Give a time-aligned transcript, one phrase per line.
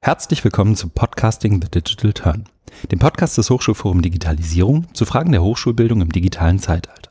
[0.00, 2.44] Herzlich willkommen zu Podcasting The Digital Turn,
[2.90, 7.10] dem Podcast des Hochschulforum Digitalisierung zu Fragen der Hochschulbildung im digitalen Zeitalter.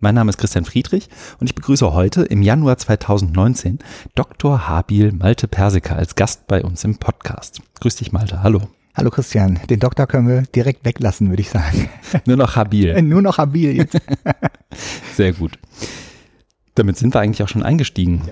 [0.00, 1.08] Mein Name ist Christian Friedrich
[1.38, 3.78] und ich begrüße heute im Januar 2019
[4.14, 4.68] Dr.
[4.68, 7.62] Habil Malte Persiker als Gast bei uns im Podcast.
[7.80, 8.68] Grüß dich Malte, hallo.
[8.96, 11.88] Hallo Christian, den Doktor können wir direkt weglassen, würde ich sagen.
[12.26, 13.00] Nur noch Habil.
[13.02, 13.96] Nur noch Habil jetzt.
[15.14, 15.56] Sehr gut.
[16.78, 18.22] Damit sind wir eigentlich auch schon eingestiegen.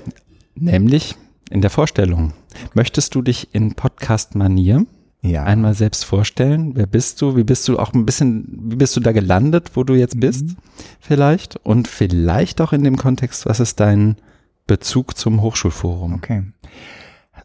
[0.54, 1.16] Nämlich
[1.50, 2.32] in der Vorstellung.
[2.74, 4.86] Möchtest du dich in Podcast-Manier
[5.20, 5.42] ja.
[5.42, 6.76] einmal selbst vorstellen?
[6.76, 7.36] Wer bist du?
[7.36, 10.46] Wie bist du auch ein bisschen, wie bist du da gelandet, wo du jetzt bist?
[10.46, 10.56] Mhm.
[11.00, 11.56] Vielleicht?
[11.56, 14.16] Und vielleicht auch in dem Kontext, was ist dein
[14.68, 16.14] Bezug zum Hochschulforum?
[16.14, 16.44] Okay.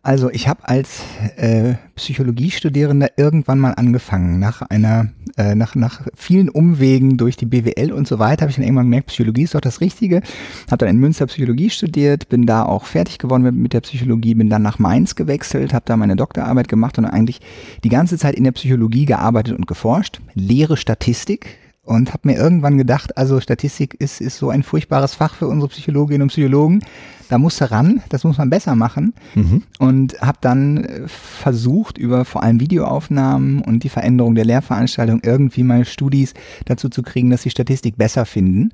[0.03, 1.03] Also ich habe als
[1.37, 7.91] äh, Psychologiestudierender irgendwann mal angefangen, nach einer, äh, nach, nach vielen Umwegen durch die BWL
[7.91, 10.23] und so weiter, habe ich dann irgendwann gemerkt, Psychologie ist doch das Richtige.
[10.71, 14.33] Habe dann in Münster Psychologie studiert, bin da auch fertig geworden mit, mit der Psychologie,
[14.33, 17.39] bin dann nach Mainz gewechselt, habe da meine Doktorarbeit gemacht und eigentlich
[17.83, 20.19] die ganze Zeit in der Psychologie gearbeitet und geforscht.
[20.33, 25.33] Lehre Statistik, und habe mir irgendwann gedacht, also Statistik ist, ist so ein furchtbares Fach
[25.33, 26.83] für unsere Psychologinnen und Psychologen.
[27.31, 29.13] Da muss ran, das muss man besser machen.
[29.35, 29.63] Mhm.
[29.79, 35.63] Und habe dann äh, versucht, über vor allem Videoaufnahmen und die Veränderung der Lehrveranstaltung irgendwie
[35.63, 36.33] mal Studis
[36.65, 38.71] dazu zu kriegen, dass sie Statistik besser finden.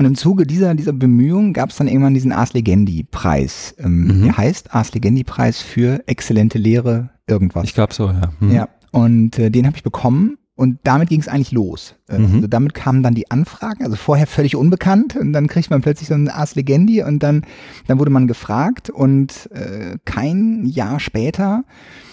[0.00, 3.76] Und im Zuge dieser, dieser Bemühungen gab es dann irgendwann diesen Ars Legendi-Preis.
[3.78, 4.24] Ähm, mhm.
[4.24, 7.62] Der heißt Ars Legendi-Preis für exzellente Lehre irgendwas.
[7.66, 8.32] Ich glaube so, ja.
[8.40, 8.50] Mhm.
[8.50, 11.96] Ja, und äh, den habe ich bekommen und damit ging es eigentlich los.
[12.08, 12.34] Äh, mhm.
[12.36, 16.08] Also damit kamen dann die Anfragen, also vorher völlig unbekannt und dann kriegt man plötzlich
[16.08, 17.42] so ein Ars Legendi und dann,
[17.88, 21.64] dann wurde man gefragt und äh, kein Jahr später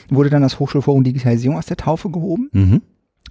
[0.10, 2.50] wurde dann das Hochschulforum Digitalisierung aus der Taufe gehoben.
[2.52, 2.82] Mhm.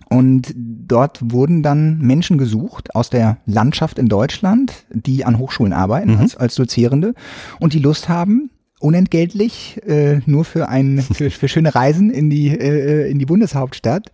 [0.08, 6.12] Und dort wurden dann Menschen gesucht aus der Landschaft in Deutschland, die an Hochschulen arbeiten
[6.12, 6.18] mhm.
[6.18, 7.14] als, als Dozierende
[7.58, 12.48] und die Lust haben, unentgeltlich, äh, nur für ein für, für schöne Reisen in die
[12.48, 14.10] äh, in die Bundeshauptstadt,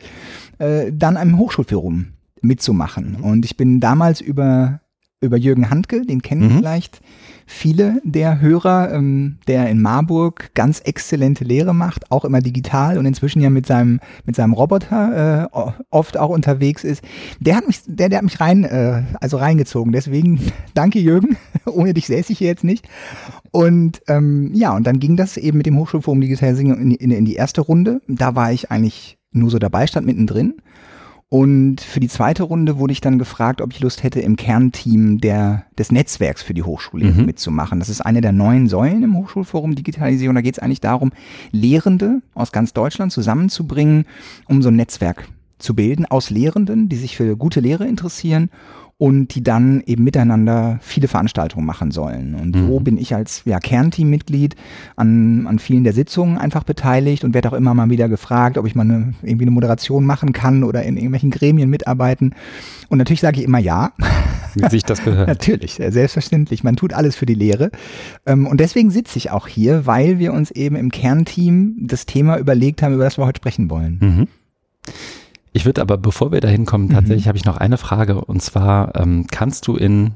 [0.59, 2.09] äh, dann einem Hochschulforum
[2.41, 3.17] mitzumachen.
[3.19, 3.25] Mhm.
[3.25, 4.81] Und ich bin damals über
[5.25, 6.59] über Jürgen Handke, den kennen mhm.
[6.59, 7.01] vielleicht
[7.47, 13.07] viele der Hörer, ähm, der in Marburg ganz exzellente Lehre macht, auch immer digital und
[13.07, 15.59] inzwischen ja mit seinem mit seinem Roboter äh,
[15.91, 17.03] oft auch unterwegs ist.
[17.41, 19.93] Der hat mich, der, der hat mich rein, äh, also reingezogen.
[19.93, 20.41] Deswegen
[20.75, 21.37] danke Jürgen.
[21.67, 22.87] Ohne dich säße ich hier jetzt nicht.
[23.51, 27.25] Und ähm, ja, und dann ging das eben mit dem Hochschulforum Digitalisierung in, in, in
[27.25, 28.01] die erste Runde.
[28.09, 30.55] Da war ich eigentlich nur so dabei, stand mittendrin.
[31.29, 35.21] Und für die zweite Runde wurde ich dann gefragt, ob ich Lust hätte, im Kernteam
[35.21, 37.27] der, des Netzwerks für die Hochschule mhm.
[37.27, 37.81] mitzumachen.
[37.81, 40.35] Das ist eine der neuen Säulen im Hochschulforum Digitalisierung.
[40.37, 41.13] Da geht es eigentlich darum,
[41.51, 44.05] Lehrende aus ganz Deutschland zusammenzubringen,
[44.47, 45.29] um so ein Netzwerk
[45.59, 48.51] zu bilden aus Lehrenden, die sich für gute Lehre interessieren
[48.97, 52.35] und die dann eben miteinander viele Veranstaltungen machen sollen.
[52.35, 52.69] Und mhm.
[52.69, 54.55] so bin ich als ja, Kernteammitglied
[54.97, 58.67] an, an vielen der Sitzungen einfach beteiligt und werde auch immer mal wieder gefragt, ob
[58.67, 62.35] ich mal eine, irgendwie eine Moderation machen kann oder in irgendwelchen Gremien mitarbeiten.
[62.89, 63.93] Und natürlich sage ich immer ja.
[64.55, 65.27] Wie sich das gehört.
[65.35, 66.63] natürlich, selbstverständlich.
[66.63, 67.71] Man tut alles für die Lehre.
[68.27, 72.39] Ähm, und deswegen sitze ich auch hier, weil wir uns eben im Kernteam das Thema
[72.39, 73.99] überlegt haben, über das wir heute sprechen wollen.
[74.01, 74.29] Mhm.
[75.57, 77.29] Ich würde aber, bevor wir dahin kommen, tatsächlich mhm.
[77.29, 78.25] habe ich noch eine Frage.
[78.25, 80.15] Und zwar, ähm, kannst du in,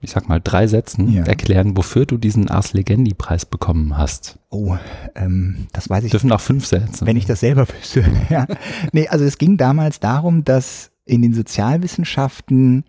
[0.00, 1.24] ich sag mal, drei Sätzen ja.
[1.24, 4.38] erklären, wofür du diesen Ars Legendi-Preis bekommen hast?
[4.48, 4.78] Oh,
[5.14, 6.10] ähm, das weiß ich.
[6.10, 7.04] Dürfen auch fünf Sätze.
[7.04, 8.02] Wenn ich das selber wüsste.
[8.30, 8.46] ja.
[8.92, 12.84] Nee, also es ging damals darum, dass in den Sozialwissenschaften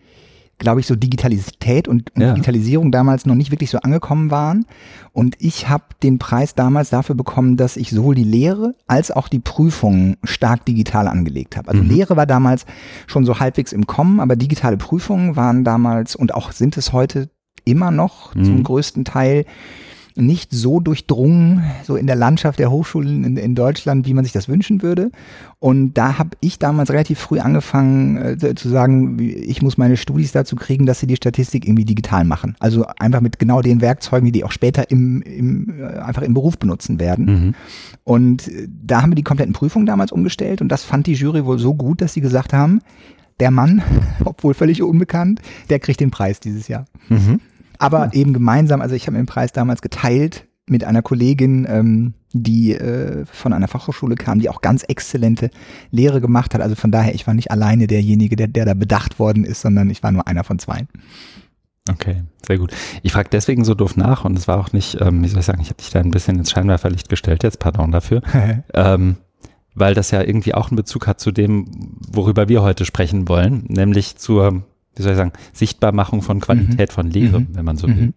[0.60, 2.34] glaube ich, so Digitalität und, ja.
[2.34, 4.66] Digitalisierung damals noch nicht wirklich so angekommen waren.
[5.14, 9.28] Und ich habe den Preis damals dafür bekommen, dass ich sowohl die Lehre als auch
[9.28, 11.70] die Prüfungen stark digital angelegt habe.
[11.70, 11.90] Also mhm.
[11.90, 12.66] Lehre war damals
[13.06, 17.30] schon so halbwegs im Kommen, aber digitale Prüfungen waren damals und auch sind es heute
[17.66, 18.44] immer noch mhm.
[18.44, 19.46] zum größten Teil
[20.18, 24.34] nicht so durchdrungen, so in der Landschaft der Hochschulen in, in Deutschland, wie man sich
[24.34, 25.12] das wünschen würde.
[25.60, 30.32] Und da habe ich damals relativ früh angefangen äh, zu sagen, ich muss meine Studis
[30.32, 32.56] dazu kriegen, dass sie die Statistik irgendwie digital machen.
[32.60, 36.58] Also einfach mit genau den Werkzeugen, die auch später im, im äh, einfach im Beruf
[36.58, 37.26] benutzen werden.
[37.26, 37.56] Mhm.
[38.04, 41.46] Und äh, da haben wir die kompletten Prüfungen damals umgestellt und das fand die Jury
[41.46, 42.82] wohl so gut, dass sie gesagt haben,
[43.40, 43.84] der Mann,
[44.26, 46.86] obwohl völlig unbekannt, der kriegt den Preis dieses Jahr.
[47.10, 47.40] Mhm
[47.80, 48.14] aber ja.
[48.14, 53.26] eben gemeinsam, also ich habe den Preis damals geteilt mit einer Kollegin, ähm, die äh,
[53.26, 55.50] von einer Fachhochschule kam, die auch ganz exzellente
[55.92, 56.62] Lehre gemacht hat.
[56.62, 59.90] Also von daher, ich war nicht alleine derjenige, der, der da bedacht worden ist, sondern
[59.90, 60.86] ich war nur einer von zwei.
[61.90, 62.74] Okay, sehr gut.
[63.02, 65.46] Ich frage deswegen so doof nach und es war auch nicht, ähm, wie soll ich
[65.46, 68.22] sagen, ich habe dich da ein bisschen ins Scheinwerferlicht gestellt jetzt, pardon dafür,
[68.74, 69.18] ähm,
[69.74, 71.68] weil das ja irgendwie auch einen Bezug hat zu dem,
[72.12, 74.64] worüber wir heute sprechen wollen, nämlich zur
[74.98, 76.94] wie soll ich sagen, Sichtbarmachung von Qualität mhm.
[76.94, 77.48] von Lehre, mhm.
[77.54, 77.96] wenn man so will.
[77.96, 78.14] Mhm.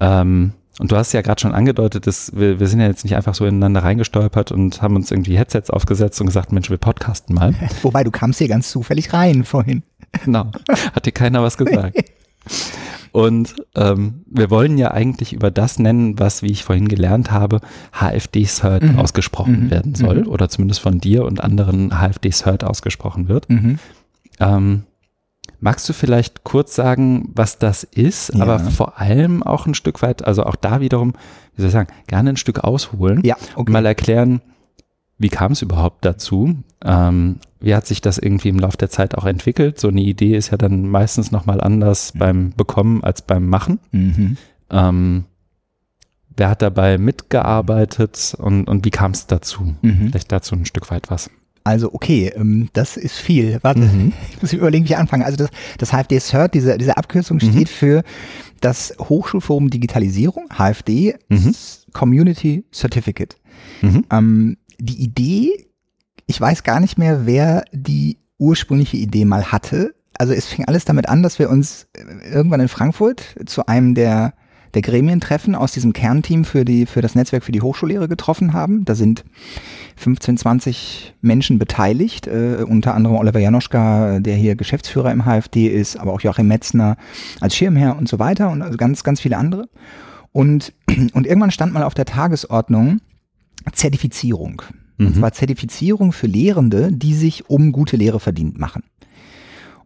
[0.00, 3.16] Ähm, und du hast ja gerade schon angedeutet, dass wir, wir sind ja jetzt nicht
[3.16, 7.34] einfach so ineinander reingestolpert und haben uns irgendwie Headsets aufgesetzt und gesagt, Mensch, wir podcasten
[7.34, 7.54] mal.
[7.82, 9.82] Wobei du kamst hier ganz zufällig rein vorhin.
[10.24, 10.50] Genau.
[10.92, 11.98] Hat dir keiner was gesagt.
[13.12, 17.60] Und ähm, wir wollen ja eigentlich über das nennen, was, wie ich vorhin gelernt habe,
[17.92, 18.98] HFD-Cert mhm.
[18.98, 19.70] ausgesprochen mhm.
[19.70, 20.28] werden soll mhm.
[20.28, 23.48] oder zumindest von dir und anderen HFD-Cert ausgesprochen wird.
[23.48, 23.78] Mhm.
[24.40, 24.82] Ähm,
[25.60, 28.42] magst du vielleicht kurz sagen, was das ist, ja.
[28.42, 31.14] aber vor allem auch ein Stück weit, also auch da wiederum,
[31.54, 33.52] wie soll ich sagen, gerne ein Stück ausholen ja, okay.
[33.56, 34.40] und mal erklären,
[35.18, 36.54] wie kam es überhaupt dazu?
[36.84, 39.80] Ähm, wie hat sich das irgendwie im Laufe der Zeit auch entwickelt?
[39.80, 42.18] So eine Idee ist ja dann meistens nochmal anders mhm.
[42.18, 43.80] beim Bekommen als beim Machen.
[43.90, 44.36] Mhm.
[44.70, 45.24] Ähm,
[46.36, 49.74] wer hat dabei mitgearbeitet und, und wie kam es dazu?
[49.82, 50.10] Mhm.
[50.10, 51.30] Vielleicht dazu ein Stück weit was.
[51.68, 53.58] Also okay, ähm, das ist viel.
[53.62, 54.12] Warte, mhm.
[54.30, 55.26] ich muss überlegen, wie ich anfange.
[55.26, 57.50] Also das, das HFD-Cert, diese, diese Abkürzung mhm.
[57.50, 58.02] steht für
[58.60, 61.54] das Hochschulforum Digitalisierung, HFD, mhm.
[61.92, 63.36] Community Certificate.
[63.82, 64.04] Mhm.
[64.10, 65.66] Ähm, die Idee,
[66.26, 69.94] ich weiß gar nicht mehr, wer die ursprüngliche Idee mal hatte.
[70.18, 73.94] Also es fing alles damit an, dass wir uns äh, irgendwann in Frankfurt zu einem
[73.94, 74.32] der
[74.74, 78.84] der Gremientreffen aus diesem Kernteam für die für das Netzwerk für die Hochschullehre getroffen haben.
[78.84, 79.24] Da sind
[79.96, 85.96] 15, 20 Menschen beteiligt, äh, unter anderem Oliver Janoschka, der hier Geschäftsführer im HFD ist,
[85.96, 86.96] aber auch Joachim Metzner
[87.40, 89.68] als Schirmherr und so weiter und also ganz ganz viele andere.
[90.32, 90.72] Und
[91.12, 93.00] und irgendwann stand mal auf der Tagesordnung
[93.72, 94.62] Zertifizierung.
[94.98, 95.06] Mhm.
[95.06, 98.84] Und zwar Zertifizierung für Lehrende, die sich um gute Lehre verdient machen.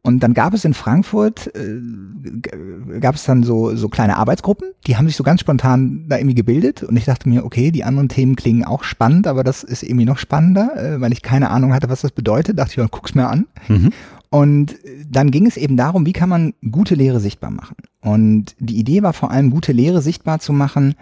[0.04, 4.96] Und dann gab es in Frankfurt, äh, gab es dann so, so kleine Arbeitsgruppen, die
[4.96, 6.82] haben sich so ganz spontan da irgendwie gebildet.
[6.82, 10.04] Und ich dachte mir, okay, die anderen Themen klingen auch spannend, aber das ist irgendwie
[10.04, 12.58] noch spannender, äh, weil ich keine Ahnung hatte, was das bedeutet.
[12.58, 13.46] Dachte ich, ja, guck's mir an.
[13.68, 13.90] Mhm.
[14.28, 14.76] Und
[15.08, 17.76] dann ging es eben darum, wie kann man gute Lehre sichtbar machen.
[18.00, 20.94] Und die Idee war vor allem, gute Lehre sichtbar zu machen,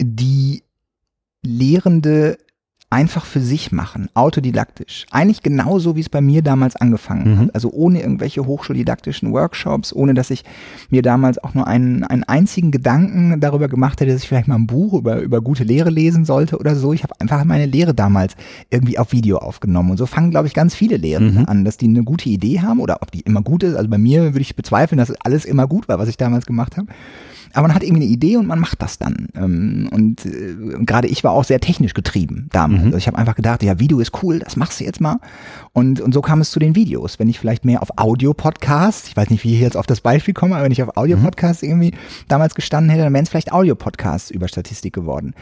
[0.00, 0.64] die
[1.42, 2.36] Lehrende
[2.92, 5.06] einfach für sich machen, autodidaktisch.
[5.10, 7.38] Eigentlich genauso, wie es bei mir damals angefangen mhm.
[7.38, 7.54] hat.
[7.54, 10.44] Also ohne irgendwelche hochschuldidaktischen Workshops, ohne dass ich
[10.90, 14.56] mir damals auch nur einen, einen einzigen Gedanken darüber gemacht hätte, dass ich vielleicht mal
[14.56, 16.92] ein Buch über, über gute Lehre lesen sollte oder so.
[16.92, 18.34] Ich habe einfach meine Lehre damals
[18.68, 19.92] irgendwie auf Video aufgenommen.
[19.92, 21.46] Und so fangen, glaube ich, ganz viele Lehrende mhm.
[21.46, 23.74] an, dass die eine gute Idee haben oder ob die immer gut ist.
[23.74, 26.76] Also bei mir würde ich bezweifeln, dass alles immer gut war, was ich damals gemacht
[26.76, 26.88] habe.
[27.52, 29.28] Aber man hat irgendwie eine Idee und man macht das dann.
[29.34, 32.80] Ähm, und äh, gerade ich war auch sehr technisch getrieben damals.
[32.80, 32.86] Mhm.
[32.86, 35.18] Also ich habe einfach gedacht, ja, Video ist cool, das machst du jetzt mal.
[35.74, 37.18] Und, und so kam es zu den Videos.
[37.18, 40.34] Wenn ich vielleicht mehr auf Audio-Podcasts, ich weiß nicht, wie ich jetzt auf das Beispiel
[40.34, 41.68] komme, aber wenn ich auf Audio-Podcasts mhm.
[41.68, 41.92] irgendwie
[42.28, 45.34] damals gestanden hätte, dann wären es vielleicht Audio-Podcasts über Statistik geworden.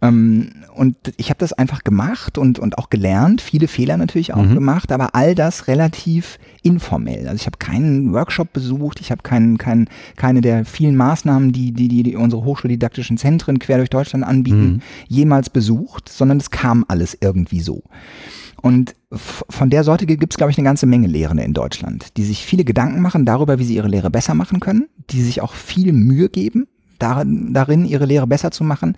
[0.00, 4.44] Ähm, und ich habe das einfach gemacht und, und auch gelernt, viele Fehler natürlich auch
[4.44, 4.54] mhm.
[4.54, 7.28] gemacht, aber all das relativ informell.
[7.28, 11.72] Also ich habe keinen Workshop besucht, ich habe keinen, keinen, keine der vielen Maßnahmen, die,
[11.72, 14.80] die, die, die unsere hochschuldidaktischen Zentren quer durch Deutschland anbieten, mhm.
[15.06, 17.82] jemals besucht, sondern es kam alles irgendwie so.
[18.62, 22.24] Und von der Sorte gibt es, glaube ich, eine ganze Menge Lehrende in Deutschland, die
[22.24, 25.52] sich viele Gedanken machen darüber, wie sie ihre Lehre besser machen können, die sich auch
[25.52, 26.66] viel Mühe geben,
[26.98, 28.96] darin ihre Lehre besser zu machen,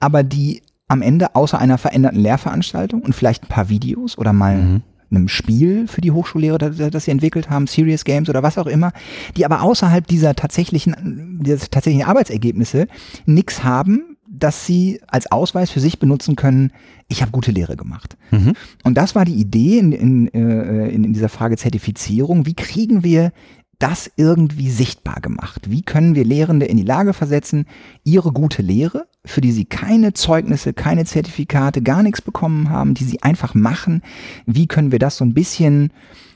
[0.00, 4.56] aber die am Ende außer einer veränderten Lehrveranstaltung und vielleicht ein paar Videos oder mal
[4.56, 4.82] mhm.
[5.10, 8.66] einem Spiel für die Hochschullehre, das, das, sie entwickelt haben, Serious Games oder was auch
[8.66, 8.92] immer,
[9.36, 12.88] die aber außerhalb dieser tatsächlichen, dieser tatsächlichen Arbeitsergebnisse
[13.24, 14.11] nichts haben,
[14.42, 16.72] dass sie als Ausweis für sich benutzen können,
[17.08, 18.16] ich habe gute Lehre gemacht.
[18.30, 18.54] Mhm.
[18.82, 22.44] Und das war die Idee in, in, äh, in, in dieser Frage Zertifizierung.
[22.44, 23.32] Wie kriegen wir
[23.78, 25.70] das irgendwie sichtbar gemacht?
[25.70, 27.66] Wie können wir Lehrende in die Lage versetzen,
[28.04, 33.04] ihre gute Lehre, für die sie keine Zeugnisse, keine Zertifikate, gar nichts bekommen haben, die
[33.04, 34.02] sie einfach machen,
[34.46, 35.92] wie können wir das so ein bisschen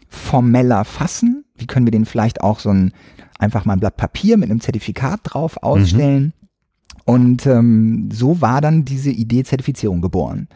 [0.09, 1.45] formeller fassen?
[1.57, 2.93] Wie können wir den vielleicht auch so ein
[3.39, 6.33] einfach mal ein Blatt Papier mit einem Zertifikat drauf ausstellen?
[6.41, 6.46] Mhm.
[7.07, 10.49] Und ähm, so war dann diese Idee Zertifizierung geboren.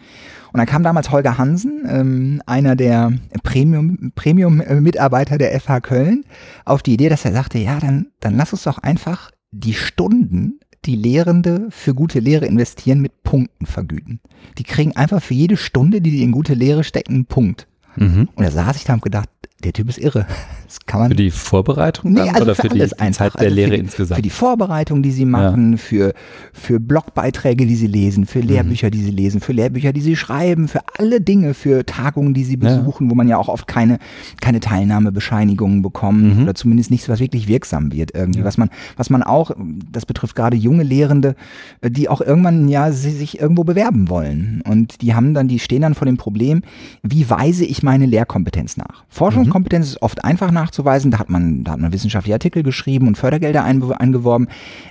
[0.52, 3.12] Und dann kam damals Holger Hansen, ähm, einer der
[3.44, 6.24] Premium, Premium-Mitarbeiter der FH Köln,
[6.64, 10.58] auf die Idee, dass er sagte, ja, dann, dann lass uns doch einfach die Stunden,
[10.86, 14.20] die Lehrende für gute Lehre investieren, mit Punkten vergüten.
[14.58, 17.68] Die kriegen einfach für jede Stunde, die die in gute Lehre stecken, einen Punkt.
[17.94, 18.28] Mhm.
[18.34, 19.28] Und da saß ich da und gedacht,
[19.64, 20.26] der Typ ist irre.
[20.70, 23.54] Das kann man für die Vorbereitung nee, also oder für, für die, Zeit der also
[23.56, 24.18] Lehre die, insgesamt?
[24.18, 25.76] Für die Vorbereitung, die sie machen, ja.
[25.78, 26.14] für,
[26.52, 28.46] für Blogbeiträge, die sie lesen, für mhm.
[28.46, 32.44] Lehrbücher, die sie lesen, für Lehrbücher, die sie schreiben, für alle Dinge, für Tagungen, die
[32.44, 33.10] sie besuchen, ja.
[33.10, 33.98] wo man ja auch oft keine,
[34.40, 36.42] keine Teilnahmebescheinigungen bekommt mhm.
[36.44, 38.38] oder zumindest nichts, was wirklich wirksam wird irgendwie.
[38.38, 38.44] Ja.
[38.44, 39.50] Was man, was man auch,
[39.90, 41.34] das betrifft gerade junge Lehrende,
[41.82, 44.62] die auch irgendwann ja sich irgendwo bewerben wollen.
[44.68, 46.62] Und die haben dann, die stehen dann vor dem Problem,
[47.02, 49.02] wie weise ich meine Lehrkompetenz nach?
[49.08, 51.10] Forschungs Fachkompetenz ist oft einfach nachzuweisen.
[51.10, 54.48] Da hat man, da hat man wissenschaftliche Artikel geschrieben und Fördergelder eingeworben.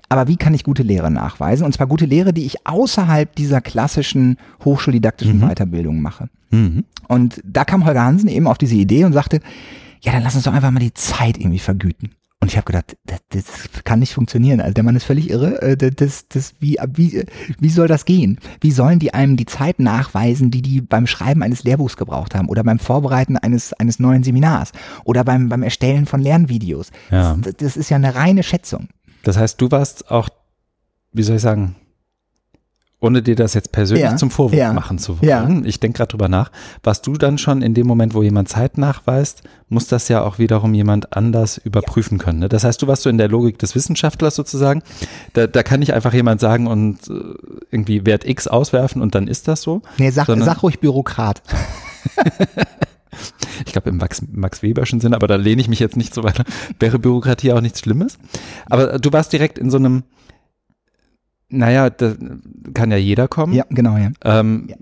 [0.09, 1.65] Aber wie kann ich gute Lehre nachweisen?
[1.65, 5.47] Und zwar gute Lehre, die ich außerhalb dieser klassischen hochschuldidaktischen mhm.
[5.47, 6.29] Weiterbildung mache.
[6.51, 6.83] Mhm.
[7.07, 9.39] Und da kam Holger Hansen eben auf diese Idee und sagte,
[10.01, 12.11] ja, dann lass uns doch einfach mal die Zeit irgendwie vergüten.
[12.41, 14.61] Und ich habe gedacht, das, das, kann nicht funktionieren.
[14.61, 15.61] Also der Mann ist völlig irre.
[15.61, 17.25] Äh, das, das, wie, wie,
[17.59, 18.39] wie soll das gehen?
[18.61, 22.47] Wie sollen die einem die Zeit nachweisen, die die beim Schreiben eines Lehrbuchs gebraucht haben
[22.47, 24.71] oder beim Vorbereiten eines, eines neuen Seminars
[25.03, 26.91] oder beim, beim Erstellen von Lernvideos?
[27.11, 27.35] Ja.
[27.35, 28.87] Das, das ist ja eine reine Schätzung.
[29.23, 30.29] Das heißt, du warst auch,
[31.11, 31.75] wie soll ich sagen,
[33.01, 35.65] ohne dir das jetzt persönlich ja, zum Vorwurf ja, machen zu wollen, ja.
[35.65, 36.51] ich denke gerade drüber nach,
[36.83, 40.37] warst du dann schon in dem Moment, wo jemand Zeit nachweist, muss das ja auch
[40.37, 42.39] wiederum jemand anders überprüfen können.
[42.39, 42.49] Ne?
[42.49, 44.83] Das heißt, du warst so in der Logik des Wissenschaftlers sozusagen.
[45.33, 47.13] Da, da kann nicht einfach jemand sagen und äh,
[47.71, 49.81] irgendwie Wert X auswerfen und dann ist das so.
[49.97, 51.41] Nee, sag, sag ruhig Bürokrat.
[53.65, 56.23] ich glaube im Max, Max Weberschen Sinn, aber da lehne ich mich jetzt nicht so
[56.23, 56.43] weiter.
[56.79, 58.17] Wäre Bürokratie auch nichts Schlimmes?
[58.69, 60.03] Aber du warst direkt in so einem
[61.49, 62.13] naja, da
[62.73, 63.53] kann ja jeder kommen.
[63.53, 64.11] Ja, genau, ja.
[64.23, 64.75] Ähm, ja.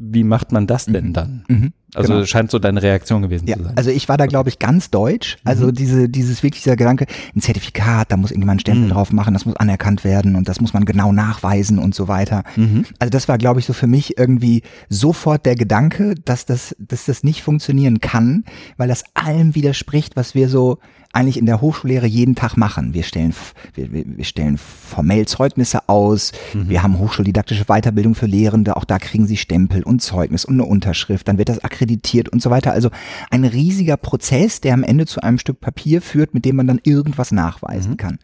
[0.00, 1.12] Wie macht man das denn mhm.
[1.12, 1.44] dann?
[1.48, 1.72] Mhm.
[1.94, 2.24] Also genau.
[2.26, 3.76] scheint so deine Reaktion gewesen ja, zu sein.
[3.76, 5.38] Also ich war da, glaube ich, ganz deutsch.
[5.44, 5.72] Also mhm.
[5.72, 8.90] diese, dieses wirklich dieser Gedanke, ein Zertifikat, da muss irgendjemand einen Stempel mhm.
[8.90, 12.44] drauf machen, das muss anerkannt werden und das muss man genau nachweisen und so weiter.
[12.56, 12.84] Mhm.
[12.98, 17.06] Also das war, glaube ich, so für mich irgendwie sofort der Gedanke, dass das, dass
[17.06, 18.44] das nicht funktionieren kann,
[18.76, 20.78] weil das allem widerspricht, was wir so
[21.12, 22.92] eigentlich in der Hochschullehre jeden Tag machen.
[22.92, 23.34] Wir stellen,
[23.74, 26.68] wir, wir stellen formell Zeugnisse aus, mhm.
[26.68, 30.64] wir haben hochschuldidaktische Weiterbildung für Lehrende, auch da kriegen sie Stempel und Zeugnis und eine
[30.64, 32.72] Unterschrift, dann wird das akkreditiert und so weiter.
[32.72, 32.90] Also
[33.30, 36.80] ein riesiger Prozess, der am Ende zu einem Stück Papier führt, mit dem man dann
[36.82, 37.96] irgendwas nachweisen mhm.
[37.96, 38.18] kann.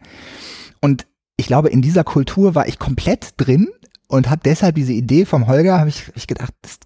[0.79, 3.67] Und ich glaube, in dieser Kultur war ich komplett drin
[4.07, 6.79] und habe deshalb diese Idee vom Holger, habe ich, hab ich gedacht, das,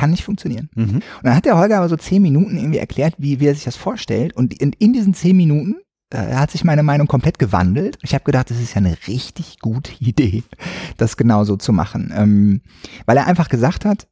[0.00, 0.70] kann nicht funktionieren.
[0.74, 0.94] Mhm.
[0.94, 3.64] Und dann hat der Holger aber so zehn Minuten irgendwie erklärt, wie, wie er sich
[3.64, 4.34] das vorstellt.
[4.34, 5.76] Und in, in diesen zehn Minuten
[6.10, 7.98] äh, hat sich meine Meinung komplett gewandelt.
[8.02, 10.42] Ich habe gedacht, das ist ja eine richtig gute Idee,
[10.96, 12.12] das genauso zu machen.
[12.14, 12.62] Ähm,
[13.04, 14.08] weil er einfach gesagt hat,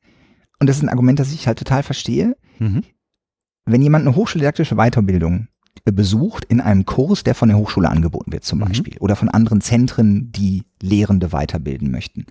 [0.60, 2.82] und das ist ein Argument, das ich halt total verstehe, mhm.
[3.64, 5.48] wenn jemand eine hochschuldidaktische Weiterbildung
[5.84, 8.64] besucht in einem Kurs, der von der Hochschule angeboten wird zum mhm.
[8.64, 12.26] Beispiel oder von anderen Zentren, die Lehrende weiterbilden möchten,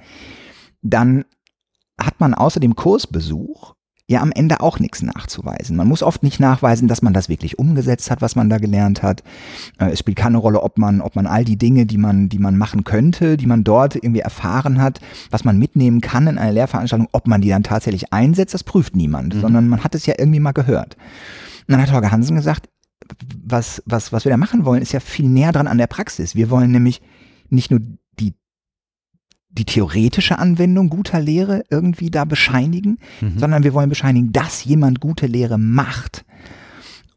[0.82, 1.26] dann
[2.00, 3.74] hat man außer dem Kursbesuch
[4.10, 5.76] ja am Ende auch nichts nachzuweisen.
[5.76, 9.04] Man muss oft nicht nachweisen, dass man das wirklich umgesetzt hat, was man da gelernt
[9.04, 9.22] hat.
[9.80, 12.40] Äh, es spielt keine Rolle, ob man, ob man all die Dinge, die man, die
[12.40, 16.54] man machen könnte, die man dort irgendwie erfahren hat, was man mitnehmen kann in einer
[16.54, 19.42] Lehrveranstaltung, ob man die dann tatsächlich einsetzt, das prüft niemand, mhm.
[19.42, 20.96] sondern man hat es ja irgendwie mal gehört.
[21.68, 22.70] Und dann hat Holger Hansen gesagt,
[23.44, 26.36] was, was, was wir da machen wollen, ist ja viel näher dran an der Praxis.
[26.36, 27.02] Wir wollen nämlich
[27.50, 27.80] nicht nur
[28.20, 28.34] die,
[29.50, 33.40] die theoretische Anwendung guter Lehre irgendwie da bescheinigen, mhm.
[33.40, 36.26] sondern wir wollen bescheinigen, dass jemand gute Lehre macht.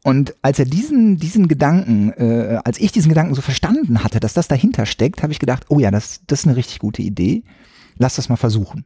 [0.03, 4.33] Und als er diesen, diesen Gedanken, äh, als ich diesen Gedanken so verstanden hatte, dass
[4.33, 7.43] das dahinter steckt, habe ich gedacht, oh ja, das, das ist eine richtig gute Idee.
[7.97, 8.85] Lass das mal versuchen.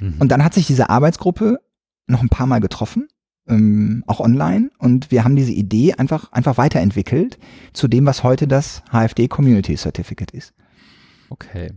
[0.00, 0.14] Mhm.
[0.18, 1.58] Und dann hat sich diese Arbeitsgruppe
[2.06, 3.08] noch ein paar Mal getroffen
[3.48, 4.70] ähm, auch online.
[4.78, 7.38] Und wir haben diese Idee einfach, einfach weiterentwickelt
[7.72, 10.54] zu dem, was heute das HFD Community Certificate ist.
[11.30, 11.72] Okay.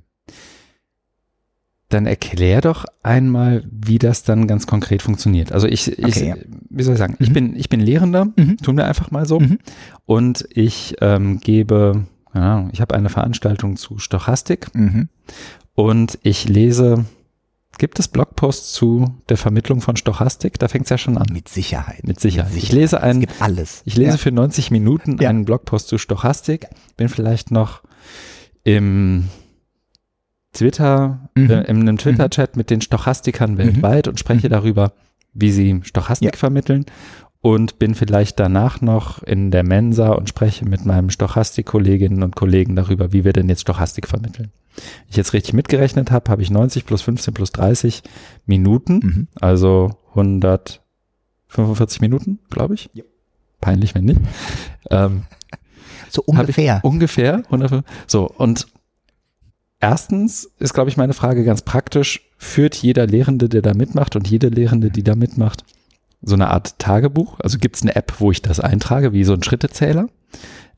[1.90, 5.52] Dann erklär doch einmal, wie das dann ganz konkret funktioniert.
[5.52, 6.36] Also ich, ich okay, ja.
[6.70, 7.26] wie soll ich sagen, mhm.
[7.26, 8.58] ich bin, ich bin Lehrender, mhm.
[8.58, 9.40] tun wir einfach mal so.
[9.40, 9.58] Mhm.
[10.06, 15.10] Und ich ähm, gebe, ja, ich habe eine Veranstaltung zu Stochastik mhm.
[15.74, 17.06] und ich lese
[17.80, 20.60] Gibt es Blogposts zu der Vermittlung von Stochastik?
[20.60, 21.28] Da fängt es ja schon an.
[21.32, 22.06] Mit Sicherheit.
[22.06, 22.54] Mit Sicherheit.
[22.54, 22.64] Mit Sicherheit.
[22.64, 23.82] Ich lese einen, es gibt alles.
[23.86, 24.18] Ich lese ja.
[24.18, 25.30] für 90 Minuten ja.
[25.30, 26.68] einen Blogpost zu Stochastik.
[26.98, 27.82] Bin vielleicht noch
[28.66, 29.30] im
[30.52, 31.50] Twitter, mhm.
[31.50, 33.58] äh, in einem Twitter-Chat mit den Stochastikern mhm.
[33.60, 34.52] weltweit und spreche mhm.
[34.52, 34.92] darüber,
[35.34, 36.38] wie sie Stochastik ja.
[36.38, 36.86] vermitteln
[37.40, 42.76] und bin vielleicht danach noch in der Mensa und spreche mit meinem Stochastik-Kolleginnen und Kollegen
[42.76, 44.52] darüber, wie wir denn jetzt Stochastik vermitteln.
[45.10, 48.04] Ich jetzt richtig mitgerechnet habe, habe ich 90 plus 15 plus 30
[48.46, 49.28] Minuten, mhm.
[49.40, 52.90] also 145 Minuten, glaube ich.
[52.94, 53.04] Ja.
[53.62, 54.22] Peinlich, wenn nicht.
[54.90, 55.24] Ähm,
[56.10, 56.80] so ungefähr.
[56.84, 57.44] Ungefähr.
[57.46, 58.68] 100, so, und
[59.80, 64.28] erstens ist, glaube ich, meine Frage ganz praktisch, führt jeder Lehrende, der da mitmacht und
[64.28, 65.64] jede Lehrende, die da mitmacht,
[66.22, 67.40] so eine Art Tagebuch.
[67.40, 70.08] Also gibt es eine App, wo ich das eintrage, wie so ein Schrittezähler.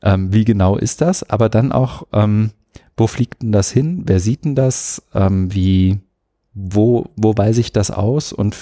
[0.02, 1.28] Ähm, wie genau ist das?
[1.28, 2.50] Aber dann auch, ähm,
[3.02, 4.02] wo fliegt denn das hin?
[4.06, 5.02] Wer sieht denn das?
[5.12, 5.98] Ähm, wie,
[6.54, 8.32] wo, wo weise ich das aus?
[8.32, 8.56] Und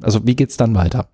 [0.00, 1.08] also wie geht's dann weiter?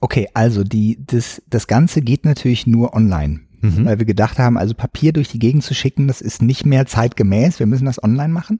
[0.00, 3.42] Okay, also die, das, das Ganze geht natürlich nur online.
[3.66, 3.84] Mhm.
[3.84, 6.86] weil wir gedacht haben, also Papier durch die Gegend zu schicken, das ist nicht mehr
[6.86, 7.58] zeitgemäß.
[7.58, 8.58] Wir müssen das online machen.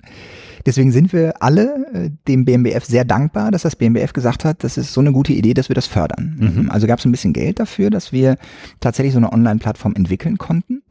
[0.65, 4.77] Deswegen sind wir alle äh, dem BMBF sehr dankbar, dass das BMBF gesagt hat, das
[4.77, 6.37] ist so eine gute Idee, dass wir das fördern.
[6.39, 6.71] Mhm.
[6.71, 8.37] Also gab es ein bisschen Geld dafür, dass wir
[8.81, 10.83] tatsächlich so eine Online-Plattform entwickeln konnten.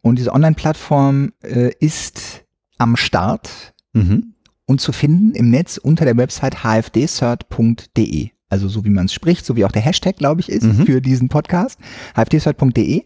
[0.00, 2.44] Und diese Online-Plattform äh, ist
[2.78, 4.34] am Start mhm.
[4.66, 9.46] und zu finden im Netz unter der Website hfdcert.de also so wie man es spricht,
[9.46, 10.84] so wie auch der Hashtag, glaube ich, ist mhm.
[10.84, 11.80] für diesen Podcast,
[12.14, 13.02] hftcert.de.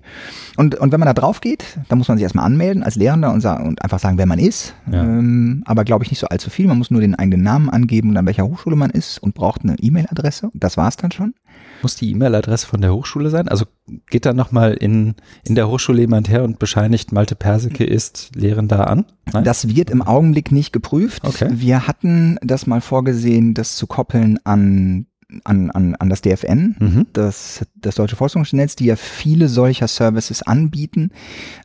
[0.56, 3.32] Und, und wenn man da drauf geht, dann muss man sich erstmal anmelden als Lehrender
[3.32, 4.74] und, und einfach sagen, wer man ist.
[4.90, 5.04] Ja.
[5.04, 6.66] Ähm, aber glaube ich nicht so allzu viel.
[6.66, 9.62] Man muss nur den eigenen Namen angeben und an welcher Hochschule man ist und braucht
[9.62, 10.50] eine E-Mail-Adresse.
[10.52, 11.34] Das war's dann schon.
[11.82, 13.46] Muss die E-Mail-Adresse von der Hochschule sein?
[13.46, 13.66] Also
[14.08, 18.88] geht da nochmal in, in der Hochschule jemand her und bescheinigt, Malte Persike ist Lehrender
[18.90, 19.04] an?
[19.32, 19.44] Nein?
[19.44, 21.24] Das wird im Augenblick nicht geprüft.
[21.24, 21.48] Okay.
[21.52, 25.06] Wir hatten das mal vorgesehen, das zu koppeln an
[25.44, 27.06] an, an, an das DFN, mhm.
[27.12, 31.10] das, das Deutsche Forschungsnetz, die ja viele solcher Services anbieten.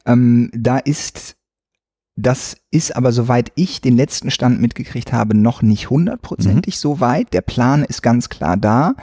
[0.06, 1.36] Ähm, da ist
[2.22, 6.80] das ist aber, soweit ich den letzten Stand mitgekriegt habe, noch nicht hundertprozentig mhm.
[6.80, 7.34] so weit.
[7.34, 8.94] Der Plan ist ganz klar da.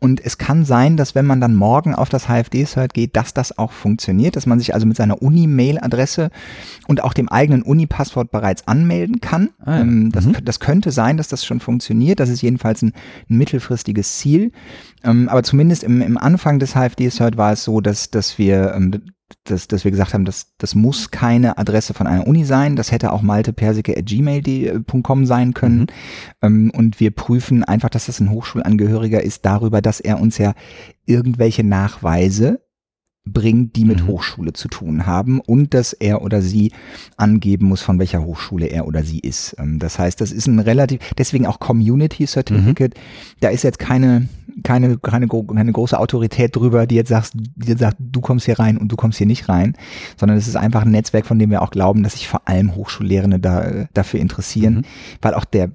[0.00, 3.56] Und es kann sein, dass wenn man dann morgen auf das HFD-Cert geht, dass das
[3.56, 6.30] auch funktioniert, dass man sich also mit seiner Uni-Mail-Adresse
[6.88, 9.50] und auch dem eigenen Uni-Passwort bereits anmelden kann.
[9.60, 9.80] Ah, ja.
[9.82, 10.36] ähm, das, mhm.
[10.42, 12.20] das, könnte sein, dass das schon funktioniert.
[12.20, 12.92] Das ist jedenfalls ein,
[13.30, 14.52] ein mittelfristiges Ziel.
[15.02, 19.00] Ähm, aber zumindest im, im Anfang des HFD-Cert war es so, dass, dass wir ähm,
[19.44, 22.76] dass, dass wir gesagt haben, dass das muss keine Adresse von einer Uni sein.
[22.76, 25.80] Das hätte auch maltepersike.gmail.com sein können.
[25.80, 25.86] Mhm.
[26.42, 30.54] Ähm, und wir prüfen einfach, dass das ein Hochschulangehöriger ist, darüber, dass er uns ja
[31.06, 32.60] irgendwelche Nachweise
[33.26, 34.08] bringt, die mit mhm.
[34.08, 36.72] Hochschule zu tun haben und dass er oder sie
[37.16, 39.56] angeben muss, von welcher Hochschule er oder sie ist.
[39.58, 42.94] Ähm, das heißt, das ist ein relativ, deswegen auch Community Certificate.
[42.94, 43.00] Mhm.
[43.40, 44.28] Da ist jetzt keine,
[44.62, 48.58] keine, keine, keine große Autorität drüber, die jetzt sagt, die jetzt sagt, du kommst hier
[48.58, 49.74] rein und du kommst hier nicht rein,
[50.18, 52.74] sondern es ist einfach ein Netzwerk, von dem wir auch glauben, dass sich vor allem
[52.74, 54.82] Hochschullehrende da, dafür interessieren, mhm.
[55.22, 55.70] weil auch der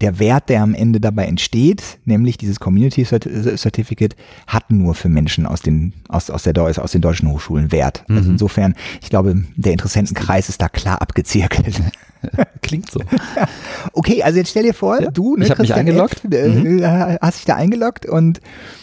[0.00, 5.46] der Wert, der am Ende dabei entsteht, nämlich dieses Community Certificate, hat nur für Menschen
[5.46, 8.00] aus den, aus, aus, der, aus den deutschen Hochschulen Wert.
[8.00, 8.18] Also mhm.
[8.18, 11.80] Also insofern, ich glaube, der Interessentenkreis ist da klar abgezirkelt.
[12.62, 13.00] Klingt so.
[13.92, 16.24] okay, also jetzt stell dir vor, ja, du, ne, ich mich eingeloggt.
[16.24, 17.18] F, äh, mhm.
[17.20, 18.40] hast dich da eingeloggt und,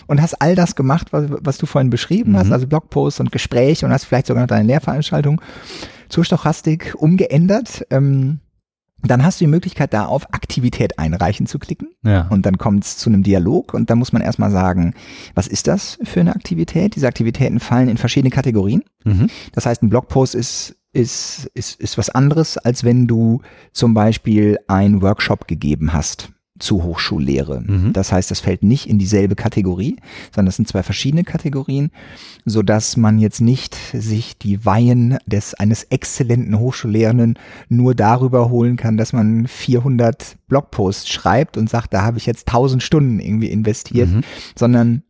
[0.07, 2.38] und hast all das gemacht, was, was du vorhin beschrieben mhm.
[2.38, 5.41] hast, also Blogposts und Gespräche und hast vielleicht sogar noch deine Lehrveranstaltung
[6.10, 7.86] zur Stochastik umgeändert.
[7.89, 8.39] Ähm,
[9.03, 11.89] dann hast du die Möglichkeit, da auf Aktivität einreichen zu klicken.
[12.03, 12.27] Ja.
[12.29, 14.93] Und dann kommt es zu einem Dialog und da muss man erstmal sagen,
[15.35, 16.95] was ist das für eine Aktivität?
[16.95, 18.83] Diese Aktivitäten fallen in verschiedene Kategorien.
[19.03, 19.29] Mhm.
[19.53, 23.41] Das heißt, ein Blogpost ist ist, ist, ist was anderes, als wenn du
[23.73, 27.62] zum Beispiel ein Workshop gegeben hast zu Hochschullehre.
[27.62, 27.93] Mhm.
[27.93, 29.98] Das heißt, das fällt nicht in dieselbe Kategorie,
[30.34, 31.91] sondern das sind zwei verschiedene Kategorien,
[32.45, 38.76] so dass man jetzt nicht sich die Weihen des eines exzellenten Hochschullehrenden nur darüber holen
[38.76, 43.50] kann, dass man 400 Blogposts schreibt und sagt, da habe ich jetzt 1000 Stunden irgendwie
[43.50, 44.22] investiert, mhm.
[44.56, 45.04] sondern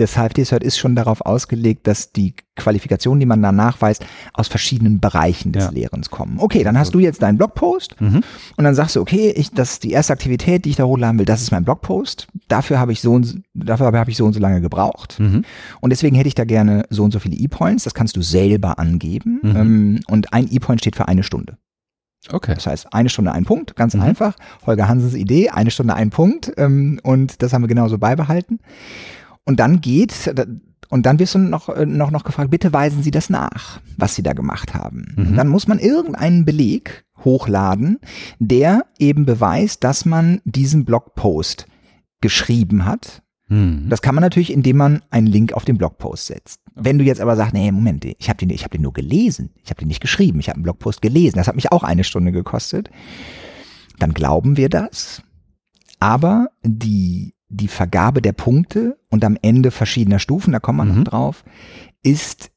[0.00, 5.00] das HFD-Cert ist schon darauf ausgelegt, dass die Qualifikationen, die man da nachweist, aus verschiedenen
[5.00, 5.70] Bereichen des ja.
[5.70, 6.38] Lehrens kommen.
[6.38, 8.22] Okay, dann hast du jetzt deinen Blogpost mhm.
[8.56, 11.26] und dann sagst du, okay, ich, das die erste Aktivität, die ich da hochladen will,
[11.26, 12.26] das ist mein Blogpost.
[12.48, 15.18] Dafür habe ich so und, dafür habe ich so und so lange gebraucht.
[15.20, 15.44] Mhm.
[15.80, 17.84] Und deswegen hätte ich da gerne so und so viele E-Points.
[17.84, 19.40] Das kannst du selber angeben.
[19.42, 19.56] Mhm.
[19.56, 21.58] Ähm, und ein E-Point steht für eine Stunde.
[22.30, 22.54] Okay.
[22.54, 24.02] Das heißt, eine Stunde ein Punkt, ganz mhm.
[24.02, 24.34] einfach.
[24.66, 26.52] Holger Hansens Idee, eine Stunde ein Punkt.
[26.56, 28.60] Ähm, und das haben wir genauso beibehalten.
[29.48, 30.12] Und dann geht,
[30.90, 34.14] und dann wirst du noch, äh, noch, noch gefragt, bitte weisen Sie das nach, was
[34.14, 35.14] Sie da gemacht haben.
[35.16, 35.36] Mhm.
[35.36, 37.98] Dann muss man irgendeinen Beleg hochladen,
[38.38, 41.66] der eben beweist, dass man diesen Blogpost
[42.20, 43.22] geschrieben hat.
[43.48, 43.86] Mhm.
[43.88, 46.60] Das kann man natürlich, indem man einen Link auf den Blogpost setzt.
[46.74, 49.48] Wenn du jetzt aber sagst, nee, Moment, ich habe den, ich hab den nur gelesen,
[49.64, 52.04] ich habe den nicht geschrieben, ich habe einen Blogpost gelesen, das hat mich auch eine
[52.04, 52.90] Stunde gekostet,
[53.98, 55.22] dann glauben wir das.
[56.00, 60.98] Aber die die Vergabe der Punkte und am Ende verschiedener Stufen, da kommt man mhm.
[60.98, 61.44] noch drauf,
[62.02, 62.50] ist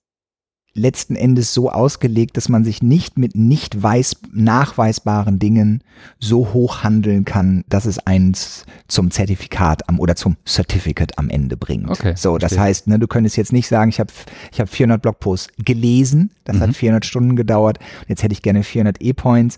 [0.74, 5.84] letzten Endes so ausgelegt, dass man sich nicht mit nicht weiß, nachweisbaren Dingen
[6.20, 11.58] so hoch handeln kann, dass es eins zum Zertifikat am oder zum Certificate am Ende
[11.58, 11.90] bringt.
[11.90, 12.62] Okay, so, das verstehe.
[12.62, 14.14] heißt, ne, du könntest jetzt nicht sagen, ich habe
[14.52, 16.62] ich hab 400 Blogposts gelesen, das mhm.
[16.62, 19.58] hat 400 Stunden gedauert, jetzt hätte ich gerne 400 E-Points.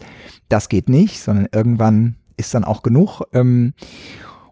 [0.49, 3.21] Das geht nicht, sondern irgendwann ist dann auch genug.
[3.33, 3.73] Ähm,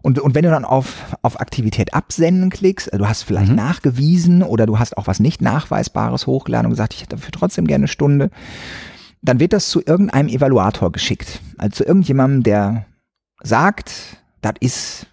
[0.02, 3.56] und, und wenn du dann auf, auf Aktivität absenden klickst, also du hast vielleicht mhm.
[3.56, 7.66] nachgewiesen oder du hast auch was nicht Nachweisbares hochgeladen und gesagt, ich hätte dafür trotzdem
[7.66, 8.30] gerne eine Stunde,
[9.22, 11.40] dann wird das zu irgendeinem Evaluator geschickt.
[11.56, 12.86] Also zu irgendjemandem, der
[13.42, 15.06] sagt, das ist,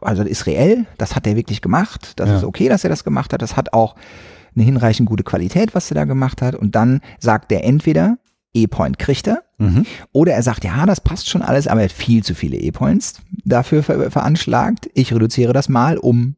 [0.00, 2.36] also das ist reell, das hat er wirklich gemacht, das ja.
[2.36, 3.96] ist okay, dass er das gemacht hat, das hat auch
[4.54, 6.54] eine hinreichend gute Qualität, was er da gemacht hat.
[6.54, 8.18] Und dann sagt er entweder,
[8.62, 9.42] E-Point kriegt er.
[9.58, 9.86] Mhm.
[10.12, 13.20] Oder er sagt, ja, das passt schon alles, aber er hat viel zu viele E-Points
[13.44, 14.88] dafür ver veranschlagt.
[14.94, 16.36] Ich reduziere das mal um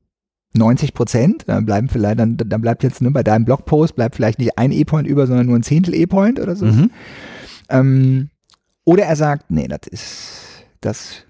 [0.55, 1.45] 90 Prozent.
[1.47, 4.73] Dann bleiben vielleicht, dann, dann bleibt jetzt nur bei deinem Blogpost bleibt vielleicht nicht ein
[4.73, 6.67] E-Point über, sondern nur ein Zehntel E-Point oder so.
[6.67, 6.91] Mhm.
[7.69, 8.31] Ähm,
[8.85, 11.25] oder er sagt, nee, das ist, das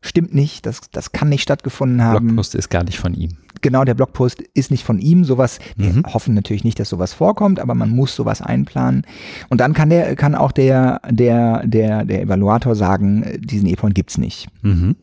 [0.00, 2.26] stimmt nicht, das, das kann nicht stattgefunden haben.
[2.28, 3.36] Blogpost ist gar nicht von ihm.
[3.60, 5.24] Genau, der Blogpost ist nicht von ihm.
[5.24, 6.04] Sowas, wir mhm.
[6.06, 9.02] hoffen natürlich nicht, dass sowas vorkommt, aber man muss sowas einplanen.
[9.48, 14.16] Und dann kann der, kann auch der, der, der, der Evaluator sagen, diesen E-Point gibt's
[14.16, 14.48] nicht.
[14.62, 14.96] Mhm.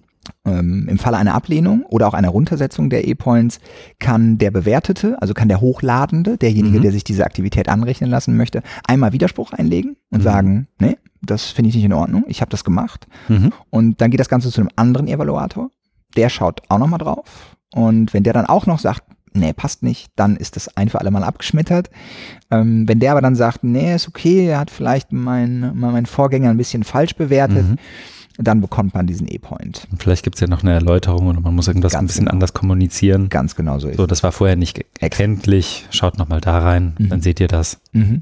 [0.45, 3.59] Ähm, Im Falle einer Ablehnung oder auch einer Runtersetzung der E-Points
[3.99, 6.81] kann der Bewertete, also kann der Hochladende, derjenige, mhm.
[6.81, 10.23] der sich diese Aktivität anrechnen lassen möchte, einmal Widerspruch einlegen und mhm.
[10.23, 13.07] sagen, nee, das finde ich nicht in Ordnung, ich habe das gemacht.
[13.27, 13.51] Mhm.
[13.69, 15.69] Und dann geht das Ganze zu einem anderen Evaluator,
[16.15, 17.57] der schaut auch nochmal drauf.
[17.73, 19.03] Und wenn der dann auch noch sagt,
[19.33, 21.89] nee, passt nicht, dann ist das ein für alle Mal abgeschmettert.
[22.51, 26.49] Ähm, wenn der aber dann sagt, nee, ist okay, er hat vielleicht mein, mein Vorgänger
[26.49, 27.77] ein bisschen falsch bewertet, mhm.
[28.37, 29.87] dann bekommt man diesen E-Point.
[29.97, 32.33] Vielleicht gibt es ja noch eine Erläuterung oder man muss irgendwas Ganz ein bisschen genau.
[32.33, 33.29] anders kommunizieren.
[33.29, 35.85] Ganz genau so ist So, das war vorher nicht erkenntlich.
[35.91, 37.09] Schaut nochmal da rein, mhm.
[37.09, 37.79] dann seht ihr das.
[37.93, 38.21] Mhm.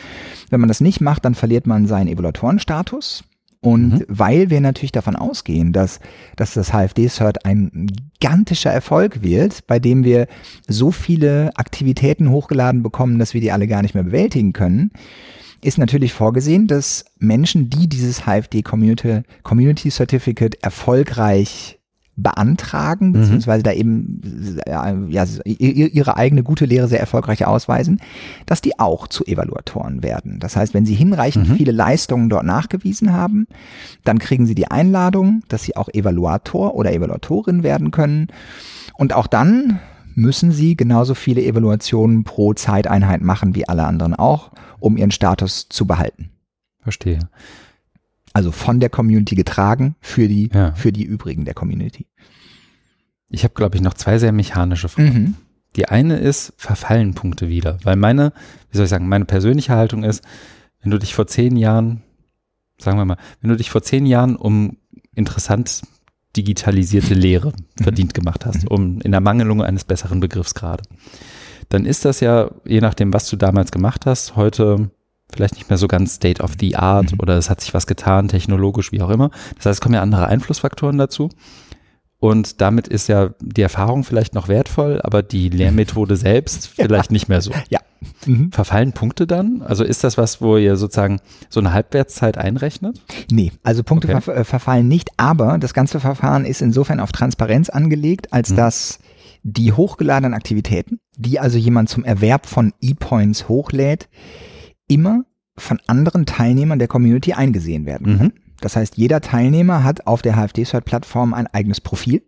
[0.49, 3.23] wenn man das nicht macht, dann verliert man seinen Evaluatorenstatus.
[3.63, 4.05] Und mhm.
[4.07, 5.99] weil wir natürlich davon ausgehen, dass,
[6.35, 7.87] dass das HFD-Cert ein
[8.19, 10.25] gigantischer Erfolg wird, bei dem wir
[10.67, 14.89] so viele Aktivitäten hochgeladen bekommen, dass wir die alle gar nicht mehr bewältigen können,
[15.63, 21.77] ist natürlich vorgesehen, dass Menschen, die dieses HFD Community, Community Certificate erfolgreich
[22.15, 23.13] beantragen, mhm.
[23.13, 24.21] beziehungsweise da eben
[24.67, 24.93] ja,
[25.45, 27.99] ihre eigene gute Lehre sehr erfolgreich ausweisen,
[28.45, 30.39] dass die auch zu Evaluatoren werden.
[30.39, 31.55] Das heißt, wenn sie hinreichend mhm.
[31.55, 33.47] viele Leistungen dort nachgewiesen haben,
[34.03, 38.27] dann kriegen sie die Einladung, dass sie auch Evaluator oder Evaluatorin werden können.
[38.95, 39.79] Und auch dann
[40.13, 45.69] müssen sie genauso viele Evaluationen pro Zeiteinheit machen wie alle anderen auch, um ihren Status
[45.69, 46.29] zu behalten.
[46.81, 47.19] Verstehe
[48.33, 50.73] also von der Community getragen für die, ja.
[50.73, 52.07] für die übrigen der Community.
[53.29, 55.19] Ich habe, glaube ich, noch zwei sehr mechanische Fragen.
[55.19, 55.35] Mhm.
[55.75, 57.77] Die eine ist, verfallen Punkte wieder?
[57.83, 58.33] Weil meine,
[58.69, 60.23] wie soll ich sagen, meine persönliche Haltung ist,
[60.81, 62.01] wenn du dich vor zehn Jahren,
[62.77, 64.77] sagen wir mal, wenn du dich vor zehn Jahren um
[65.15, 65.81] interessant
[66.35, 67.83] digitalisierte Lehre mhm.
[67.83, 68.67] verdient gemacht hast, mhm.
[68.69, 70.83] um in der Mangelung eines besseren Begriffs gerade,
[71.69, 74.91] dann ist das ja, je nachdem, was du damals gemacht hast, heute
[75.35, 77.19] vielleicht nicht mehr so ganz State of the Art mhm.
[77.19, 79.29] oder es hat sich was getan, technologisch, wie auch immer.
[79.55, 81.29] Das heißt, es kommen ja andere Einflussfaktoren dazu.
[82.21, 86.85] Und damit ist ja die Erfahrung vielleicht noch wertvoll, aber die Lehrmethode selbst ja.
[86.85, 87.51] vielleicht nicht mehr so.
[87.69, 87.79] Ja.
[88.25, 88.51] Mhm.
[88.51, 89.63] Verfallen Punkte dann?
[89.63, 93.01] Also ist das was, wo ihr sozusagen so eine Halbwertszeit einrechnet?
[93.31, 94.21] Nee, also Punkte okay.
[94.21, 98.55] ver äh, verfallen nicht, aber das ganze Verfahren ist insofern auf Transparenz angelegt, als mhm.
[98.55, 98.99] dass
[99.43, 104.09] die hochgeladenen Aktivitäten, die also jemand zum Erwerb von E-Points hochlädt,
[104.91, 105.23] immer
[105.57, 108.31] von anderen Teilnehmern der Community eingesehen werden Mhm.
[108.61, 112.21] Das heißt, jeder Teilnehmer hat auf der HFD-Cert-Plattform ein eigenes Profil.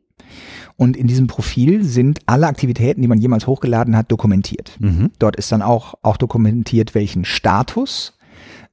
[0.78, 4.76] Und in diesem Profil sind alle Aktivitäten, die man jemals hochgeladen hat, dokumentiert.
[4.80, 5.12] Mhm.
[5.20, 8.18] Dort ist dann auch, auch dokumentiert, welchen Status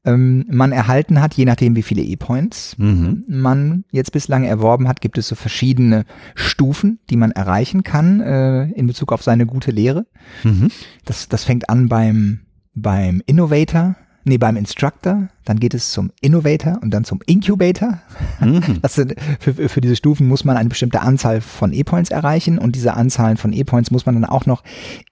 [0.04, 3.24] ähm, man erhalten hat, je nachdem, wie viele E-Points mhm.
[3.28, 8.70] man jetzt bislang erworben hat, gibt es so verschiedene Stufen, die man erreichen kann äh,
[8.70, 10.06] in Bezug auf seine gute Lehre.
[10.42, 10.70] Mhm.
[11.04, 12.40] Das, das fängt an beim
[12.80, 18.00] beim Innovator, nee, beim Instructor, dann geht es zum Innovator und dann zum Incubator.
[18.40, 18.80] Mhm.
[18.88, 22.94] Sind, für, für diese Stufen muss man eine bestimmte Anzahl von E-Points erreichen und diese
[22.94, 24.62] Anzahlen von E-Points muss man dann auch noch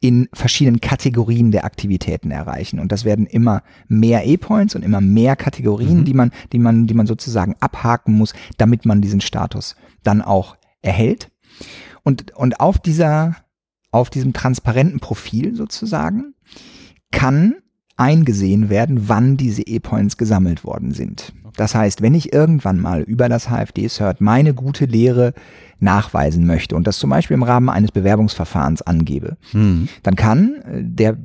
[0.00, 2.78] in verschiedenen Kategorien der Aktivitäten erreichen.
[2.78, 6.04] Und das werden immer mehr E-Points und immer mehr Kategorien, mhm.
[6.04, 10.56] die man, die man, die man sozusagen abhaken muss, damit man diesen Status dann auch
[10.82, 11.30] erhält.
[12.04, 13.36] Und, und auf dieser,
[13.90, 16.34] auf diesem transparenten Profil sozusagen
[17.10, 17.54] kann
[17.96, 21.32] eingesehen werden, wann diese E-Points gesammelt worden sind.
[21.56, 25.34] Das heißt, wenn ich irgendwann mal über das HFD-Cert meine gute Lehre
[25.80, 29.88] nachweisen möchte und das zum Beispiel im Rahmen eines Bewerbungsverfahrens angebe, mhm.
[30.04, 31.18] dann kann äh, der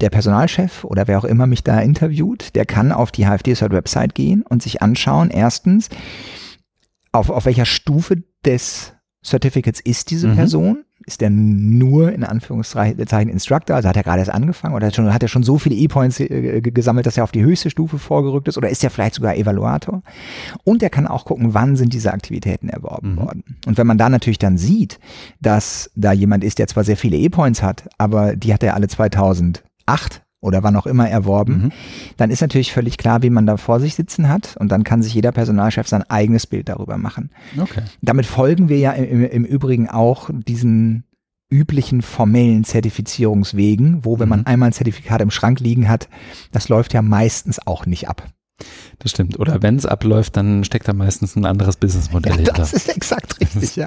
[0.00, 4.42] der Personalchef oder wer auch immer mich da interviewt, der kann auf die HFD-Website gehen
[4.42, 5.88] und sich anschauen, erstens,
[7.12, 8.92] auf, auf welcher Stufe des
[9.26, 10.36] Certificates ist diese mhm.
[10.36, 10.84] Person?
[11.04, 15.12] Ist der nur in Anführungszeichen Instructor, also hat er gerade erst angefangen oder hat, schon,
[15.12, 18.48] hat er schon so viele E-Points äh, gesammelt, dass er auf die höchste Stufe vorgerückt
[18.48, 20.02] ist oder ist er vielleicht sogar Evaluator?
[20.64, 23.16] Und er kann auch gucken, wann sind diese Aktivitäten erworben mhm.
[23.18, 23.44] worden.
[23.66, 24.98] Und wenn man da natürlich dann sieht,
[25.40, 28.88] dass da jemand ist, der zwar sehr viele E-Points hat, aber die hat er alle
[28.88, 29.62] 2008
[30.40, 31.72] oder wann auch immer erworben, mhm.
[32.16, 35.02] dann ist natürlich völlig klar, wie man da vor sich sitzen hat und dann kann
[35.02, 37.30] sich jeder Personalchef sein eigenes Bild darüber machen.
[37.58, 37.82] Okay.
[38.02, 41.04] Damit folgen wir ja im, im Übrigen auch diesen
[41.48, 44.30] üblichen formellen Zertifizierungswegen, wo wenn mhm.
[44.30, 46.08] man einmal ein Zertifikat im Schrank liegen hat,
[46.52, 48.26] das läuft ja meistens auch nicht ab.
[48.98, 49.38] Das stimmt.
[49.38, 52.52] Oder wenn es abläuft, dann steckt da meistens ein anderes Businessmodell ja, hinter.
[52.54, 53.86] Das ist exakt richtig, ja.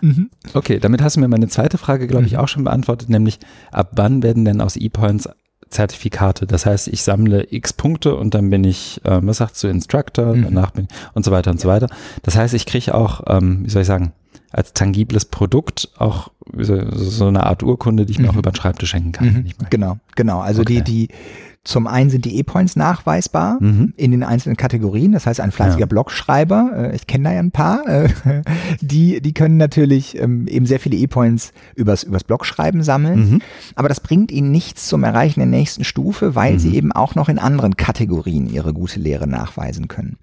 [0.00, 0.30] Mhm.
[0.52, 2.38] Okay, damit hast du mir meine zweite Frage, glaube ich, mhm.
[2.38, 3.38] auch schon beantwortet, nämlich
[3.70, 5.28] ab wann werden denn aus E-Points
[5.74, 6.46] Zertifikate.
[6.46, 10.34] Das heißt, ich sammle x Punkte und dann bin ich, äh, was sagst du, Instructor,
[10.34, 10.44] mhm.
[10.44, 11.88] danach bin und so weiter und so weiter.
[12.22, 14.12] Das heißt, ich kriege auch, ähm, wie soll ich sagen,
[14.52, 18.38] als tangibles Produkt auch so, so eine Art Urkunde, die ich mir auch mhm.
[18.38, 19.26] über den Schreibtisch schenken kann.
[19.26, 19.46] Mhm.
[19.68, 20.40] Genau, genau.
[20.40, 20.80] Also okay.
[20.82, 21.14] die, die,
[21.64, 23.94] zum einen sind die E-Points nachweisbar mhm.
[23.96, 25.12] in den einzelnen Kategorien.
[25.12, 25.86] Das heißt, ein fleißiger ja.
[25.86, 28.08] Blogschreiber, äh, ich kenne da ja ein paar, äh,
[28.82, 33.30] die, die können natürlich ähm, eben sehr viele E-Points übers, übers Blogschreiben sammeln.
[33.30, 33.42] Mhm.
[33.76, 36.58] Aber das bringt ihnen nichts zum Erreichen der nächsten Stufe, weil mhm.
[36.58, 40.18] sie eben auch noch in anderen Kategorien ihre gute Lehre nachweisen können.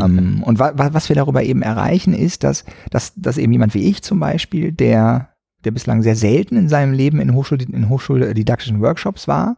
[0.00, 3.88] Ähm, und wa was wir darüber eben erreichen, ist, dass, dass, dass eben jemand wie
[3.88, 5.27] ich zum Beispiel, der
[5.64, 9.56] der bislang sehr selten in seinem Leben in, Hochschul in hochschuldidaktischen Workshops war,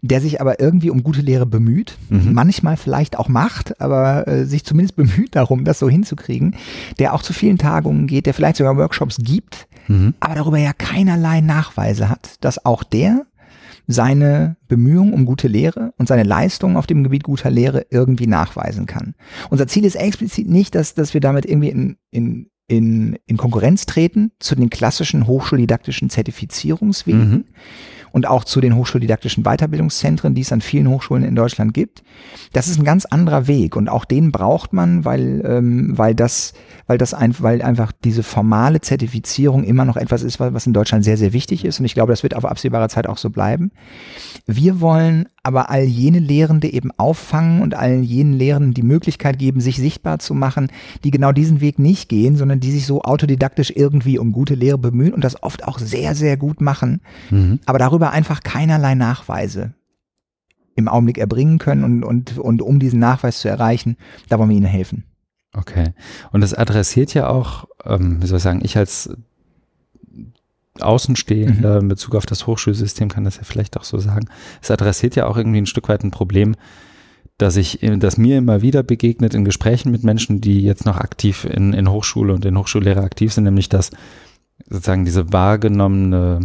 [0.00, 2.32] der sich aber irgendwie um gute Lehre bemüht, mhm.
[2.32, 6.56] manchmal vielleicht auch macht, aber äh, sich zumindest bemüht darum, das so hinzukriegen,
[6.98, 10.14] der auch zu vielen Tagungen geht, der vielleicht sogar Workshops gibt, mhm.
[10.20, 13.26] aber darüber ja keinerlei Nachweise hat, dass auch der
[13.86, 18.86] seine Bemühungen um gute Lehre und seine Leistungen auf dem Gebiet guter Lehre irgendwie nachweisen
[18.86, 19.14] kann.
[19.50, 23.84] Unser Ziel ist explizit nicht, dass, dass wir damit irgendwie in, in, in, in Konkurrenz
[23.84, 27.30] treten zu den klassischen hochschuldidaktischen Zertifizierungswegen.
[27.30, 27.44] Mhm
[28.12, 32.02] und auch zu den hochschuldidaktischen Weiterbildungszentren, die es an vielen Hochschulen in Deutschland gibt.
[32.52, 36.52] Das ist ein ganz anderer Weg und auch den braucht man, weil, ähm, weil das,
[36.86, 41.04] weil das ein, weil einfach diese formale Zertifizierung immer noch etwas ist, was in Deutschland
[41.04, 43.72] sehr, sehr wichtig ist und ich glaube, das wird auf absehbare Zeit auch so bleiben.
[44.46, 49.60] Wir wollen aber all jene Lehrende eben auffangen und allen jenen Lehrenden die Möglichkeit geben,
[49.60, 50.68] sich sichtbar zu machen,
[51.02, 54.78] die genau diesen Weg nicht gehen, sondern die sich so autodidaktisch irgendwie um gute Lehre
[54.78, 57.00] bemühen und das oft auch sehr, sehr gut machen,
[57.30, 57.58] mhm.
[57.66, 59.74] aber darüber einfach keinerlei Nachweise
[60.74, 63.96] im Augenblick erbringen können und, und, und um diesen Nachweis zu erreichen,
[64.28, 65.04] da wollen wir ihnen helfen.
[65.54, 65.92] Okay.
[66.30, 69.10] Und das adressiert ja auch, ähm, wie soll ich sagen, ich als
[70.80, 71.80] Außenstehender mhm.
[71.82, 74.28] in Bezug auf das Hochschulsystem kann das ja vielleicht auch so sagen.
[74.62, 76.54] Es adressiert ja auch irgendwie ein Stück weit ein Problem,
[77.38, 81.44] dass ich, das mir immer wieder begegnet in Gesprächen mit Menschen, die jetzt noch aktiv
[81.44, 83.90] in, in Hochschule und in Hochschullehre aktiv sind, nämlich dass
[84.68, 86.40] sozusagen diese wahrgenommene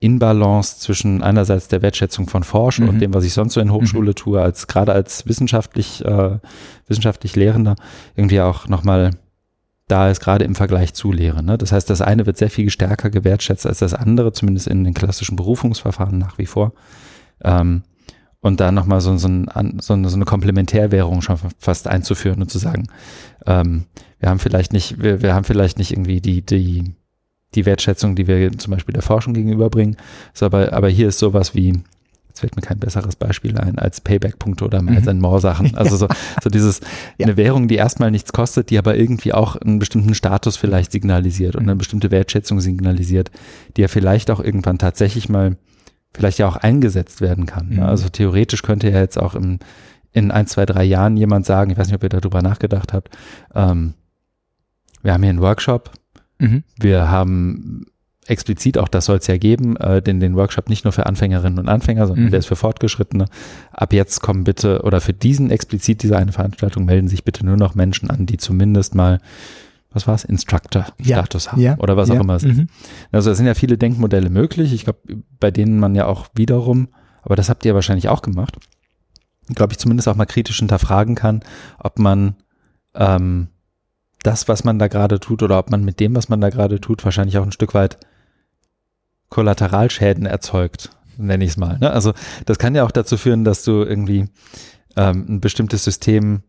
[0.00, 2.90] Inbalance zwischen einerseits der Wertschätzung von Forschung mhm.
[2.90, 4.14] und dem, was ich sonst so in Hochschule mhm.
[4.14, 6.38] tue, als gerade als wissenschaftlich, äh,
[6.86, 7.76] wissenschaftlich Lehrender,
[8.16, 9.10] irgendwie auch nochmal
[9.90, 11.42] da ist, gerade im Vergleich zu Lehre.
[11.42, 11.58] Ne?
[11.58, 14.94] Das heißt, das eine wird sehr viel stärker gewertschätzt als das andere, zumindest in den
[14.94, 16.72] klassischen Berufungsverfahren nach wie vor.
[17.42, 17.82] Ähm,
[18.40, 22.88] und da nochmal so, so, ein, so, eine, Komplementärwährung schon fast einzuführen und zu sagen,
[23.46, 23.84] ähm,
[24.18, 26.94] wir haben vielleicht nicht, wir, wir haben vielleicht nicht irgendwie die, die,
[27.54, 29.96] die Wertschätzung, die wir zum Beispiel der Forschung gegenüberbringen,
[30.40, 31.82] aber, aber hier ist sowas wie,
[32.40, 35.20] fällt mir kein besseres Beispiel ein als Payback-Punkte oder Miles mhm.
[35.20, 35.74] More Sachen.
[35.80, 36.08] Also so,
[36.42, 36.80] so dieses,
[37.16, 37.26] ja.
[37.26, 41.56] eine Währung, die erstmal nichts kostet, die aber irgendwie auch einen bestimmten Status vielleicht signalisiert
[41.56, 43.30] und eine bestimmte Wertschätzung signalisiert,
[43.76, 45.56] die ja vielleicht auch irgendwann tatsächlich mal
[46.12, 47.70] vielleicht ja auch eingesetzt werden kann.
[47.70, 47.82] Mhm.
[47.82, 49.58] Also theoretisch könnte ja jetzt auch im,
[50.12, 53.16] in ein, zwei, drei Jahren jemand sagen, ich weiß nicht, ob ihr darüber nachgedacht habt,
[53.54, 53.94] ähm,
[55.02, 55.92] wir haben hier einen Workshop,
[56.38, 56.64] mhm.
[56.78, 57.86] wir haben
[58.26, 61.58] explizit, auch das soll es ja geben, äh, den, den Workshop nicht nur für Anfängerinnen
[61.58, 62.30] und Anfänger, sondern mhm.
[62.30, 63.26] der ist für Fortgeschrittene.
[63.72, 67.56] Ab jetzt kommen bitte, oder für diesen explizit diese eine Veranstaltung melden sich bitte nur
[67.56, 69.20] noch Menschen an, die zumindest mal
[69.92, 72.58] was war es, Instructor-Status ja, haben ja, oder was ja, auch immer es ist.
[72.58, 72.68] Mhm.
[73.10, 74.72] Also es sind ja viele Denkmodelle möglich.
[74.72, 75.00] Ich glaube,
[75.40, 76.88] bei denen man ja auch wiederum,
[77.22, 78.56] aber das habt ihr wahrscheinlich auch gemacht,
[79.54, 81.40] glaube ich, zumindest auch mal kritisch hinterfragen kann,
[81.78, 82.36] ob man
[82.94, 83.48] ähm,
[84.22, 86.80] das, was man da gerade tut, oder ob man mit dem, was man da gerade
[86.80, 87.98] tut, wahrscheinlich auch ein Stück weit
[89.30, 91.78] Kollateralschäden erzeugt, nenne ich es mal.
[91.78, 91.90] Ne?
[91.90, 92.12] Also
[92.46, 94.26] das kann ja auch dazu führen, dass du irgendwie
[94.96, 96.42] ähm, ein bestimmtes System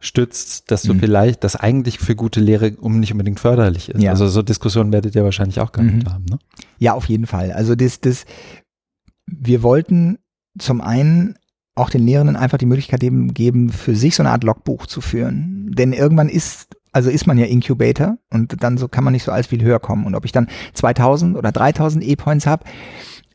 [0.00, 1.00] stützt, dass du mhm.
[1.00, 4.02] vielleicht das eigentlich für gute Lehre um nicht unbedingt förderlich ist.
[4.02, 4.10] Ja.
[4.10, 6.12] Also so Diskussionen werdet ihr wahrscheinlich auch gehabt mhm.
[6.12, 6.24] haben.
[6.26, 6.38] Ne?
[6.78, 7.52] Ja, auf jeden Fall.
[7.52, 8.24] Also das, das
[9.26, 10.18] wir wollten
[10.58, 11.36] zum einen
[11.74, 15.72] auch den Lehrenden einfach die Möglichkeit geben, für sich so eine Art Logbuch zu führen.
[15.72, 19.32] Denn irgendwann ist, also ist man ja Incubator und dann so kann man nicht so
[19.32, 20.06] alles viel höher kommen.
[20.06, 22.64] Und ob ich dann 2000 oder 3000 E-Points habe,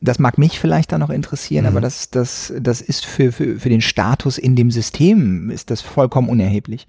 [0.00, 1.68] das mag mich vielleicht dann noch interessieren, mhm.
[1.68, 5.82] aber das, das, das ist für, für, für den Status in dem System ist das
[5.82, 6.86] vollkommen unerheblich.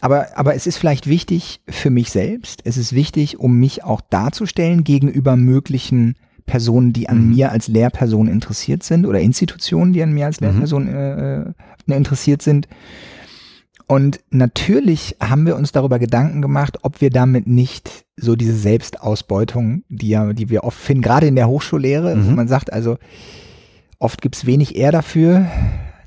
[0.00, 2.60] Aber, aber es ist vielleicht wichtig für mich selbst.
[2.64, 7.34] Es ist wichtig, um mich auch darzustellen gegenüber möglichen Personen, die an mhm.
[7.34, 10.48] mir als Lehrperson interessiert sind oder Institutionen, die an mir als mhm.
[10.48, 12.68] Lehrperson äh, äh, interessiert sind.
[13.94, 19.84] Und natürlich haben wir uns darüber Gedanken gemacht, ob wir damit nicht so diese Selbstausbeutung,
[19.88, 22.34] die ja, die wir oft finden, gerade in der Hochschullehre, mhm.
[22.34, 22.98] man sagt also,
[24.00, 25.46] oft gibt's wenig eher dafür,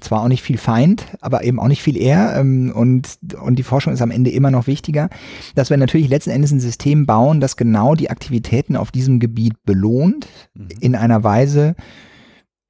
[0.01, 2.35] zwar auch nicht viel Feind, aber eben auch nicht viel eher.
[2.37, 5.09] Ähm, und, und die Forschung ist am Ende immer noch wichtiger,
[5.55, 9.53] dass wir natürlich letzten Endes ein System bauen, das genau die Aktivitäten auf diesem Gebiet
[9.63, 10.67] belohnt, mhm.
[10.81, 11.77] in einer Weise,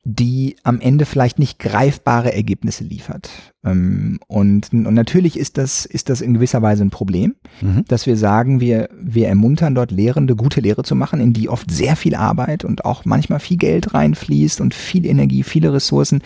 [0.10, 3.30] die am Ende vielleicht nicht greifbare Ergebnisse liefert.
[3.66, 7.84] Ähm, und, und natürlich ist das, ist das in gewisser Weise ein Problem, mhm.
[7.90, 11.70] dass wir sagen, wir, wir ermuntern dort Lehrende, gute Lehre zu machen, in die oft
[11.70, 16.22] sehr viel Arbeit und auch manchmal viel Geld reinfließt und viel Energie, viele Ressourcen,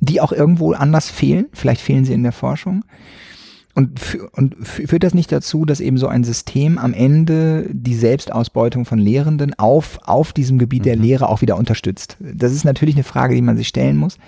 [0.00, 1.48] die auch irgendwo anders fehlen.
[1.52, 2.82] Vielleicht fehlen sie in der Forschung.
[3.78, 8.84] Und, und führt das nicht dazu, dass eben so ein System am Ende die Selbstausbeutung
[8.84, 10.84] von Lehrenden auf, auf diesem Gebiet mhm.
[10.84, 12.16] der Lehre auch wieder unterstützt?
[12.18, 14.18] Das ist natürlich eine Frage, die man sich stellen muss.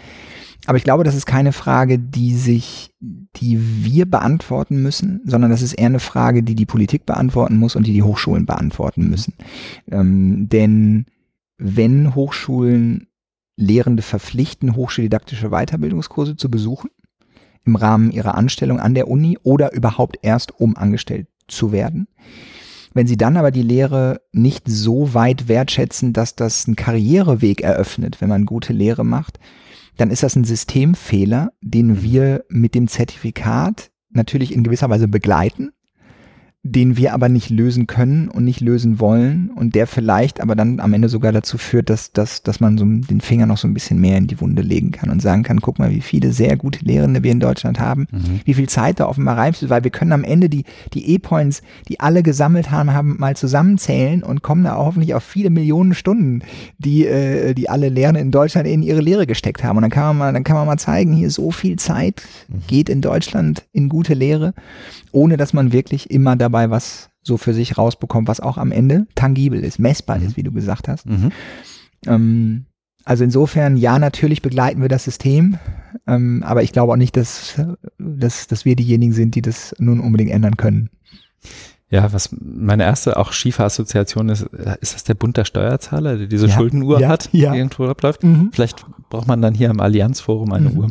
[0.67, 5.63] Aber ich glaube, das ist keine Frage, die sich, die wir beantworten müssen, sondern das
[5.63, 9.11] ist eher eine Frage, die die Politik beantworten muss und die die Hochschulen beantworten mhm.
[9.11, 9.35] müssen.
[9.91, 11.07] Ähm, denn
[11.59, 13.09] wenn Hochschulen
[13.57, 16.89] Lehrende verpflichten, hochschuldidaktische Weiterbildungskurse zu besuchen,
[17.65, 22.09] im Rahmen ihrer Anstellung an der Uni oder überhaupt erst, um angestellt zu werden.
[22.93, 28.21] Wenn sie dann aber die Lehre nicht so weit wertschätzen, dass das einen Karriereweg eröffnet,
[28.21, 29.39] wenn man gute Lehre macht,
[29.97, 35.71] dann ist das ein Systemfehler, den wir mit dem Zertifikat natürlich in gewisser Weise begleiten
[36.63, 40.79] den wir aber nicht lösen können und nicht lösen wollen und der vielleicht aber dann
[40.79, 43.73] am Ende sogar dazu führt, dass, dass, dass man so den Finger noch so ein
[43.73, 46.59] bisschen mehr in die Wunde legen kann und sagen kann, guck mal, wie viele sehr
[46.59, 48.41] gute Lehrende wir in Deutschland haben, mhm.
[48.45, 51.63] wie viel Zeit da offenbar reif ist, weil wir können am Ende die, die E-Points,
[51.89, 55.95] die alle gesammelt haben, haben mal zusammenzählen und kommen da auch hoffentlich auf viele Millionen
[55.95, 56.43] Stunden,
[56.77, 59.79] die, äh, die alle Lehrende in Deutschland in ihre Lehre gesteckt haben.
[59.79, 62.63] Und dann kann man mal, dann kann man mal zeigen, hier so viel Zeit mhm.
[62.67, 64.53] geht in Deutschland in gute Lehre
[65.13, 69.07] ohne dass man wirklich immer dabei was so für sich rausbekommt, was auch am Ende
[69.15, 70.27] tangibel ist, messbar mhm.
[70.27, 71.07] ist, wie du gesagt hast.
[71.07, 71.31] Mhm.
[72.07, 72.65] Ähm,
[73.05, 75.59] also insofern, ja, natürlich begleiten wir das System,
[76.07, 77.61] ähm, aber ich glaube auch nicht, dass,
[77.99, 80.91] dass, dass wir diejenigen sind, die das nun unbedingt ändern können.
[81.91, 84.43] Ja, was meine erste auch schiefe Assoziation ist,
[84.81, 87.51] ist das der Bund der Steuerzahler, der diese ja, Schuldenuhr ja, hat, ja.
[87.53, 88.23] die irgendwo abläuft?
[88.23, 88.51] Mhm.
[88.53, 90.79] Vielleicht braucht man dann hier im Allianzforum eine mhm.
[90.79, 90.91] Uhr,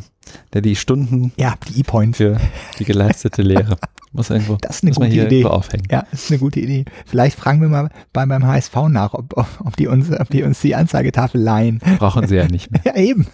[0.51, 2.37] der die Stunden ja, die E-Point für
[2.79, 3.77] die geleistete Lehre
[4.11, 5.45] muss irgendwo das ist eine gute Idee.
[5.45, 5.85] aufhängen.
[5.91, 6.85] Ja, ist eine gute Idee.
[7.05, 10.59] Vielleicht fragen wir mal bei, beim HSV nach, ob, ob, die uns, ob die uns
[10.61, 11.79] die Anzeigetafel leihen.
[11.99, 12.81] Brauchen sie ja nicht mehr.
[12.85, 13.27] ja, eben.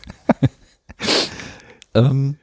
[1.95, 2.35] ähm,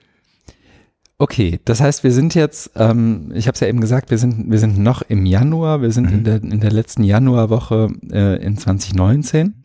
[1.23, 4.51] Okay, das heißt, wir sind jetzt, ähm, ich habe es ja eben gesagt, wir sind,
[4.51, 6.15] wir sind noch im Januar, wir sind mhm.
[6.15, 9.63] in, der, in der letzten Januarwoche äh, in 2019.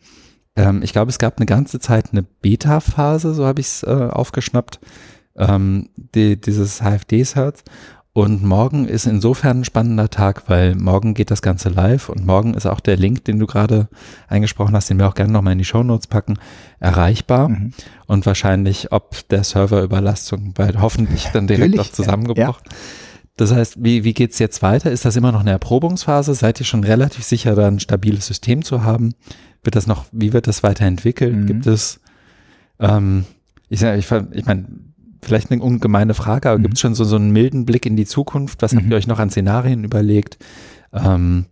[0.54, 3.88] Ähm, ich glaube, es gab eine ganze Zeit eine Beta-Phase, so habe ich es äh,
[3.88, 4.78] aufgeschnappt,
[5.36, 7.64] ähm, die, dieses HFD-Search.
[8.18, 12.54] Und morgen ist insofern ein spannender Tag, weil morgen geht das Ganze live und morgen
[12.54, 13.86] ist auch der Link, den du gerade
[14.26, 16.34] eingesprochen hast, den wir auch gerne nochmal in die Show Notes packen,
[16.80, 17.50] erreichbar.
[17.50, 17.74] Mhm.
[18.08, 22.64] Und wahrscheinlich, ob der Serverüberlastung bald hoffentlich dann direkt auch zusammengebrochen.
[22.66, 22.76] Ja.
[23.36, 24.90] Das heißt, wie, wie geht's jetzt weiter?
[24.90, 26.34] Ist das immer noch eine Erprobungsphase?
[26.34, 29.14] Seid ihr schon relativ sicher, da ein stabiles System zu haben?
[29.62, 31.36] Wird das noch, wie wird das weiterentwickelt?
[31.36, 31.46] Mhm.
[31.46, 32.00] Gibt es,
[32.80, 33.26] ähm,
[33.68, 34.66] ich, ich, ich meine,
[35.22, 36.62] vielleicht eine ungemeine Frage, aber mhm.
[36.62, 38.62] gibt es schon so, so einen milden Blick in die Zukunft?
[38.62, 38.78] Was mhm.
[38.78, 40.38] habt ihr euch noch an Szenarien überlegt?
[40.92, 41.46] Ähm,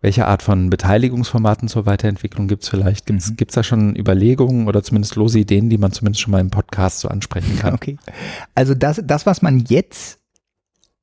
[0.00, 3.06] welche Art von Beteiligungsformaten zur Weiterentwicklung gibt es vielleicht?
[3.06, 3.36] Gibt es mhm.
[3.54, 7.08] da schon Überlegungen oder zumindest lose Ideen, die man zumindest schon mal im Podcast so
[7.08, 7.74] ansprechen kann?
[7.84, 7.96] Okay.
[8.54, 10.18] Also das, das was man jetzt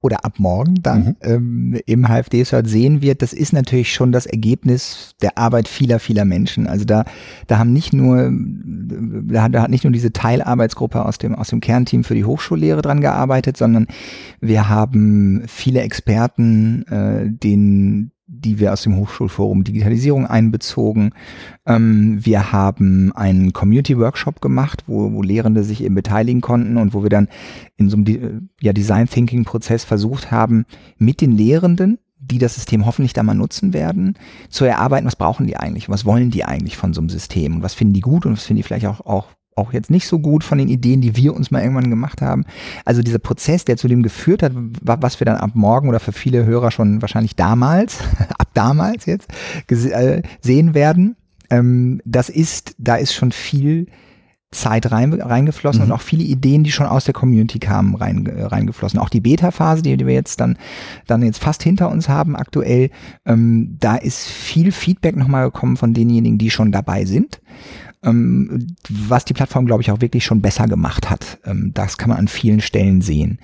[0.01, 1.15] oder ab morgen dann mhm.
[1.21, 6.25] ähm, im HFD-Cert sehen wird, das ist natürlich schon das Ergebnis der Arbeit vieler, vieler
[6.25, 6.65] Menschen.
[6.65, 7.05] Also da,
[7.45, 11.49] da haben nicht nur, da hat, da hat nicht nur diese Teilarbeitsgruppe aus dem, aus
[11.49, 13.88] dem Kernteam für die Hochschullehre dran gearbeitet, sondern
[14.39, 21.11] wir haben viele Experten, äh, den, die wir aus dem Hochschulforum Digitalisierung einbezogen.
[21.65, 27.03] Ähm, wir haben einen Community-Workshop gemacht, wo, wo Lehrende sich eben beteiligen konnten und wo
[27.03, 27.27] wir dann
[27.75, 30.65] in so einem ja, Design-Thinking-Prozess versucht haben,
[30.97, 34.13] mit den Lehrenden die das System hoffentlich da mal nutzen werden,
[34.47, 37.63] zu erarbeiten, was brauchen die eigentlich, was wollen die eigentlich von so einem System und
[37.63, 40.20] was finden die gut und was finden die vielleicht auch, auch auch jetzt nicht so
[40.20, 42.45] gut von den Ideen, die wir uns mal irgendwann gemacht haben.
[42.86, 46.14] Also dieser Prozess, der zu dem geführt hat, was wir dann ab morgen oder für
[46.14, 47.99] viele Hörer schon wahrscheinlich damals,
[48.38, 49.30] ab damals jetzt,
[49.70, 51.16] äh, sehen werden,
[51.49, 53.88] ähm, das ist, da ist schon viel
[54.52, 55.91] Zeit rein, reingeflossen mhm.
[55.91, 58.99] und auch viele Ideen, die schon aus der Community kamen, rein, reingeflossen.
[58.99, 60.58] Auch die Beta-Phase, die, die, wir jetzt dann,
[61.08, 62.89] dann jetzt fast hinter uns haben aktuell,
[63.26, 67.41] ähm, da ist viel Feedback nochmal gekommen von denjenigen, die schon dabei sind.
[68.04, 71.39] Ähm, was die Plattform, glaube ich, auch wirklich schon besser gemacht hat.
[71.45, 73.39] Ähm, das kann man an vielen Stellen sehen.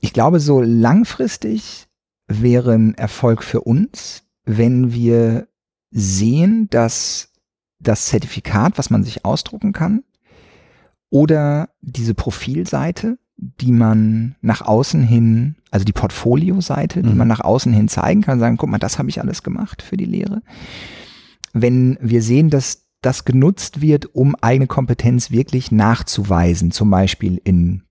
[0.00, 1.88] Ich glaube, so langfristig
[2.28, 5.48] wäre ein Erfolg für uns, wenn wir
[5.90, 7.32] sehen, dass
[7.80, 10.04] das Zertifikat, was man sich ausdrucken kann,
[11.10, 17.16] oder diese Profilseite, die man nach außen hin, also die Portfolio-Seite, die mhm.
[17.16, 19.96] man nach außen hin zeigen kann, sagen, guck mal, das habe ich alles gemacht für
[19.96, 20.42] die Lehre.
[21.52, 27.82] Wenn wir sehen, dass das genutzt wird, um eigene Kompetenz wirklich nachzuweisen, zum Beispiel in,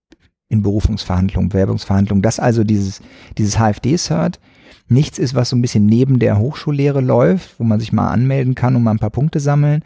[0.50, 3.02] in Berufungsverhandlungen, Bewerbungsverhandlungen, dass also dieses,
[3.38, 4.40] dieses HFD-Cert
[4.88, 8.56] nichts ist, was so ein bisschen neben der Hochschullehre läuft, wo man sich mal anmelden
[8.56, 9.84] kann und mal ein paar Punkte sammeln,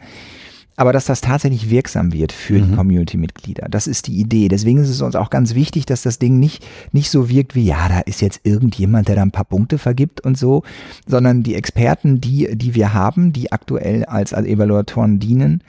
[0.76, 2.70] aber dass das tatsächlich wirksam wird für mhm.
[2.70, 3.68] die Community-Mitglieder.
[3.70, 4.48] Das ist die Idee.
[4.48, 7.64] Deswegen ist es uns auch ganz wichtig, dass das Ding nicht, nicht so wirkt wie,
[7.64, 10.62] ja, da ist jetzt irgendjemand, der da ein paar Punkte vergibt und so,
[11.06, 15.62] sondern die Experten, die, die wir haben, die aktuell als, als Evaluatoren dienen,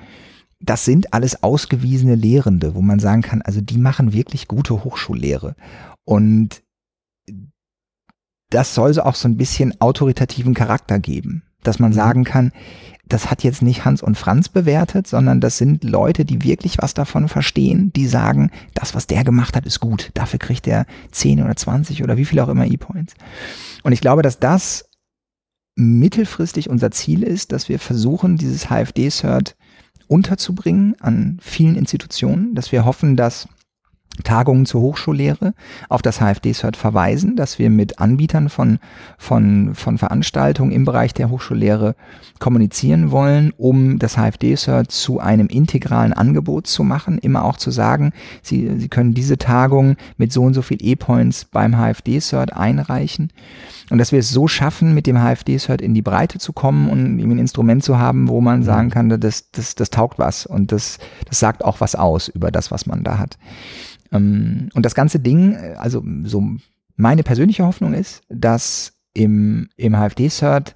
[0.59, 5.55] das sind alles ausgewiesene Lehrende, wo man sagen kann, also die machen wirklich gute Hochschullehre.
[6.03, 6.63] Und
[8.49, 11.95] das soll so auch so ein bisschen autoritativen Charakter geben, dass man mhm.
[11.95, 12.51] sagen kann,
[13.07, 16.93] das hat jetzt nicht Hans und Franz bewertet, sondern das sind Leute, die wirklich was
[16.93, 20.09] davon verstehen, die sagen, das, was der gemacht hat, ist gut.
[20.13, 23.13] Dafür kriegt er 10 oder 20 oder wie viel auch immer E-Points.
[23.83, 24.89] Und ich glaube, dass das
[25.75, 29.55] mittelfristig unser Ziel ist, dass wir versuchen, dieses HFD-Cert
[30.07, 33.47] unterzubringen an vielen Institutionen, dass wir hoffen, dass
[34.23, 35.53] Tagungen zur Hochschullehre.
[35.89, 38.79] Auf das HFD-Cert verweisen, dass wir mit Anbietern von,
[39.17, 41.95] von, von Veranstaltungen im Bereich der Hochschullehre
[42.39, 48.11] kommunizieren wollen, um das HFD-Cert zu einem integralen Angebot zu machen, immer auch zu sagen,
[48.41, 53.31] Sie, Sie können diese Tagung mit so und so viel E-Points beim HFD-Cert einreichen.
[53.89, 57.19] Und dass wir es so schaffen, mit dem HFD-Cert in die Breite zu kommen und
[57.19, 60.45] ein Instrument zu haben, wo man sagen kann, das, das, das taugt was.
[60.45, 60.97] Und das,
[61.27, 63.37] das sagt auch was aus über das, was man da hat.
[64.15, 66.43] Ähm, und das ganze Ding, äh, also so
[66.95, 70.75] meine persönliche Hoffnung ist, dass im, im HFD-Cert,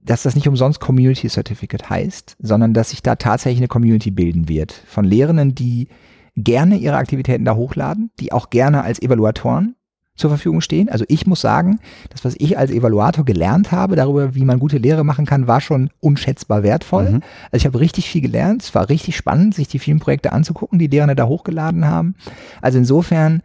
[0.00, 4.48] dass das nicht umsonst Community Certificate heißt, sondern dass sich da tatsächlich eine Community bilden
[4.48, 5.88] wird von Lehrenden, die
[6.36, 9.74] gerne ihre Aktivitäten da hochladen, die auch gerne als Evaluatoren
[10.16, 10.88] zur Verfügung stehen.
[10.88, 11.78] Also ich muss sagen,
[12.10, 15.60] das, was ich als Evaluator gelernt habe, darüber, wie man gute Lehre machen kann, war
[15.60, 17.10] schon unschätzbar wertvoll.
[17.10, 17.22] Mhm.
[17.50, 18.62] Also ich habe richtig viel gelernt.
[18.62, 22.14] Es war richtig spannend, sich die vielen Projekte anzugucken, die Lehrende da hochgeladen haben.
[22.60, 23.42] Also insofern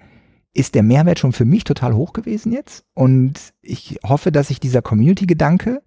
[0.54, 2.84] ist der Mehrwert schon für mich total hoch gewesen jetzt.
[2.94, 5.82] Und ich hoffe, dass sich dieser Community-Gedanke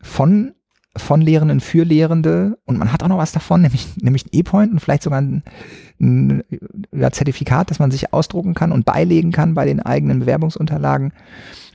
[0.00, 0.54] von
[0.96, 4.72] von Lehrenden für Lehrende und man hat auch noch was davon, nämlich, nämlich ein E-Point
[4.72, 5.44] und vielleicht sogar ein,
[6.00, 6.42] ein
[6.92, 11.12] ja, Zertifikat, das man sich ausdrucken kann und beilegen kann bei den eigenen Bewerbungsunterlagen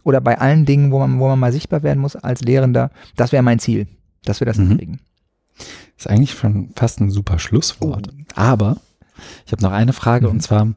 [0.04, 2.92] oder bei allen Dingen, wo man, wo man mal sichtbar werden muss als Lehrender.
[3.16, 3.88] Das wäre mein Ziel,
[4.26, 4.68] dass wir das mhm.
[4.68, 5.00] hinkriegen.
[5.98, 8.10] Ist eigentlich schon fast ein super Schlusswort.
[8.12, 8.24] Oh.
[8.36, 8.78] Aber
[9.46, 10.34] ich habe noch eine Frage mhm.
[10.34, 10.74] und zwar,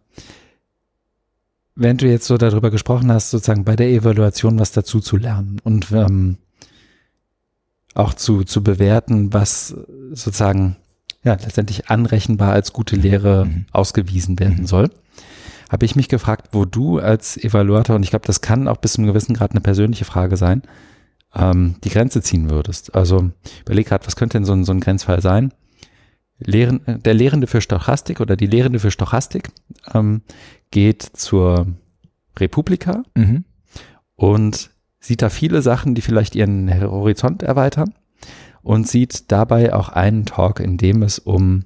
[1.74, 5.60] wenn du jetzt so darüber gesprochen hast, sozusagen bei der Evaluation was dazu zu lernen
[5.64, 6.38] und ähm,
[7.98, 9.74] auch zu, zu bewerten, was
[10.12, 10.76] sozusagen
[11.24, 13.66] ja letztendlich anrechenbar als gute Lehre mhm.
[13.72, 14.66] ausgewiesen werden mhm.
[14.66, 14.90] soll.
[15.68, 18.92] Habe ich mich gefragt, wo du als Evaluator, und ich glaube, das kann auch bis
[18.92, 20.62] zu einem gewissen Grad eine persönliche Frage sein,
[21.34, 22.94] ähm, die Grenze ziehen würdest.
[22.94, 23.30] Also
[23.62, 25.52] überleg gerade, was könnte denn so ein, so ein Grenzfall sein?
[26.38, 29.50] Lehren, der Lehrende für Stochastik oder die Lehrende für Stochastik
[29.92, 30.22] ähm,
[30.70, 31.66] geht zur
[32.38, 33.44] Republika mhm.
[34.14, 34.70] und
[35.00, 37.94] sieht da viele Sachen, die vielleicht ihren Horizont erweitern
[38.62, 41.64] und sieht dabei auch einen Talk, in dem es um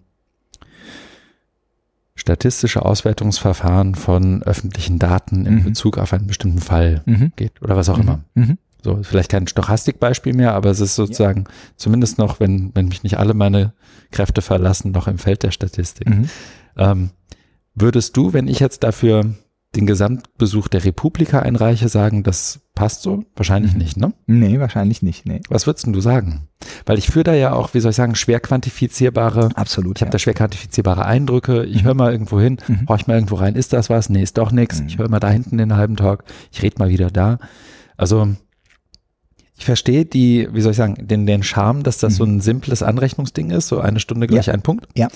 [2.14, 5.64] statistische Auswertungsverfahren von öffentlichen Daten in mhm.
[5.64, 7.32] Bezug auf einen bestimmten Fall mhm.
[7.36, 8.02] geht oder was auch mhm.
[8.02, 8.56] immer.
[8.84, 11.54] So, vielleicht kein Stochastikbeispiel mehr, aber es ist sozusagen ja.
[11.76, 13.72] zumindest noch, wenn, wenn mich nicht alle meine
[14.10, 16.08] Kräfte verlassen, noch im Feld der Statistik.
[16.08, 16.28] Mhm.
[16.76, 17.10] Ähm,
[17.74, 19.34] würdest du, wenn ich jetzt dafür
[19.74, 23.24] den Gesamtbesuch der Republika einreiche, sagen, das passt so?
[23.36, 23.78] Wahrscheinlich mhm.
[23.78, 24.12] nicht, ne?
[24.26, 25.40] Nee, wahrscheinlich nicht, nee.
[25.48, 26.48] Was würdest du sagen?
[26.84, 29.48] Weil ich führe da ja auch, wie soll ich sagen, schwer quantifizierbare.
[29.54, 29.96] Absolut.
[29.96, 30.12] Ich habe ja.
[30.12, 31.64] da schwer quantifizierbare Eindrücke.
[31.64, 31.86] Ich mhm.
[31.86, 32.86] höre mal irgendwo hin, mhm.
[32.88, 34.10] horch mal irgendwo rein, ist das was?
[34.10, 34.80] Nee, ist doch nichts.
[34.80, 34.86] Mhm.
[34.88, 37.38] Ich höre mal da hinten den halben Tag, ich rede mal wieder da.
[37.96, 38.28] Also
[39.56, 42.16] ich verstehe die, wie soll ich sagen, den, den Charme, dass das mhm.
[42.16, 44.54] so ein simples Anrechnungsding ist, so eine Stunde gleich ja.
[44.54, 44.86] ein Punkt.
[44.96, 45.08] Ja.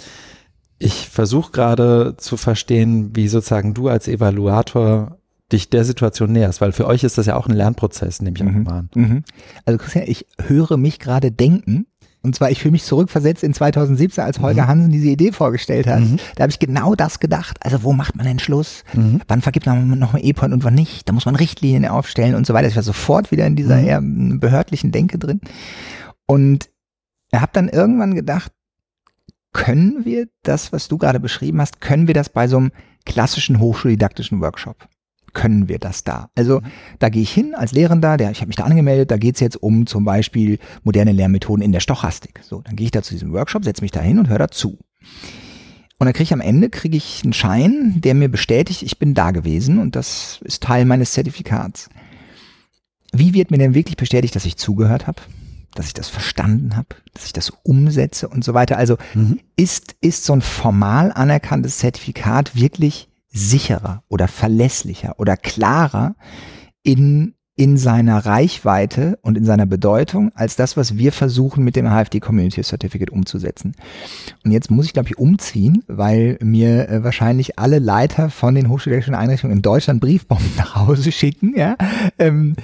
[0.79, 5.19] Ich versuche gerade zu verstehen, wie sozusagen du als Evaluator
[5.53, 8.43] dich der Situation näherst, weil für euch ist das ja auch ein Lernprozess, nehme ich
[8.43, 8.65] mhm.
[8.65, 8.91] mal an.
[8.95, 9.25] Mhm.
[9.65, 11.87] Also Christian, ich höre mich gerade denken,
[12.27, 14.69] und zwar, ich fühle mich zurückversetzt in 2017, als Holger mhm.
[14.69, 16.01] Hansen diese Idee vorgestellt hat.
[16.01, 16.17] Mhm.
[16.35, 17.57] Da habe ich genau das gedacht.
[17.61, 18.83] Also wo macht man den Schluss?
[18.95, 19.21] Mhm.
[19.29, 21.09] Wann vergibt man noch ein E-Point und wann nicht?
[21.09, 22.67] Da muss man Richtlinien aufstellen und so weiter.
[22.67, 23.87] Ich war sofort wieder in dieser mhm.
[23.87, 24.01] eher
[24.41, 25.41] behördlichen Denke drin.
[26.27, 26.69] Und
[27.31, 28.51] er hat dann irgendwann gedacht,
[29.57, 32.73] können wir das, was du gerade beschrieben hast, können wir das bei so einem
[33.07, 34.87] klassischen hochschuldidaktischen Workshop?
[35.33, 36.31] können wir das da?
[36.35, 36.63] Also
[36.99, 39.41] da gehe ich hin als Lehrender, der, ich habe mich da angemeldet, da geht es
[39.41, 42.41] jetzt um zum Beispiel moderne Lehrmethoden in der Stochastik.
[42.43, 44.79] So, dann gehe ich da zu diesem Workshop, setze mich da hin und höre dazu.
[45.99, 49.13] Und dann kriege ich am Ende kriege ich einen Schein, der mir bestätigt, ich bin
[49.13, 51.91] da gewesen und das ist Teil meines Zertifikats.
[53.13, 55.21] Wie wird mir denn wirklich bestätigt, dass ich zugehört habe?
[55.79, 58.77] Dass ich das verstanden habe, dass ich das umsetze und so weiter.
[58.77, 59.41] Also mhm.
[59.57, 66.17] ist, ist so ein formal anerkanntes Zertifikat wirklich sicherer oder verlässlicher oder klarer
[66.83, 71.87] in, in seiner Reichweite und in seiner Bedeutung als das, was wir versuchen mit dem
[71.87, 73.75] HFD Community Certificate umzusetzen.
[74.45, 78.69] Und jetzt muss ich, glaube ich, umziehen, weil mir äh, wahrscheinlich alle Leiter von den
[78.69, 81.77] hochschulischen Einrichtungen in Deutschland Briefbomben nach Hause schicken, ja.
[82.19, 82.57] Ähm,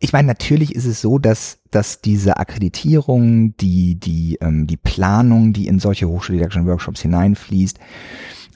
[0.00, 5.52] ich meine, natürlich ist es so, dass, dass diese Akkreditierung, die, die, ähm, die Planung,
[5.52, 7.78] die in solche hochschuldidaktischen Workshops hineinfließt,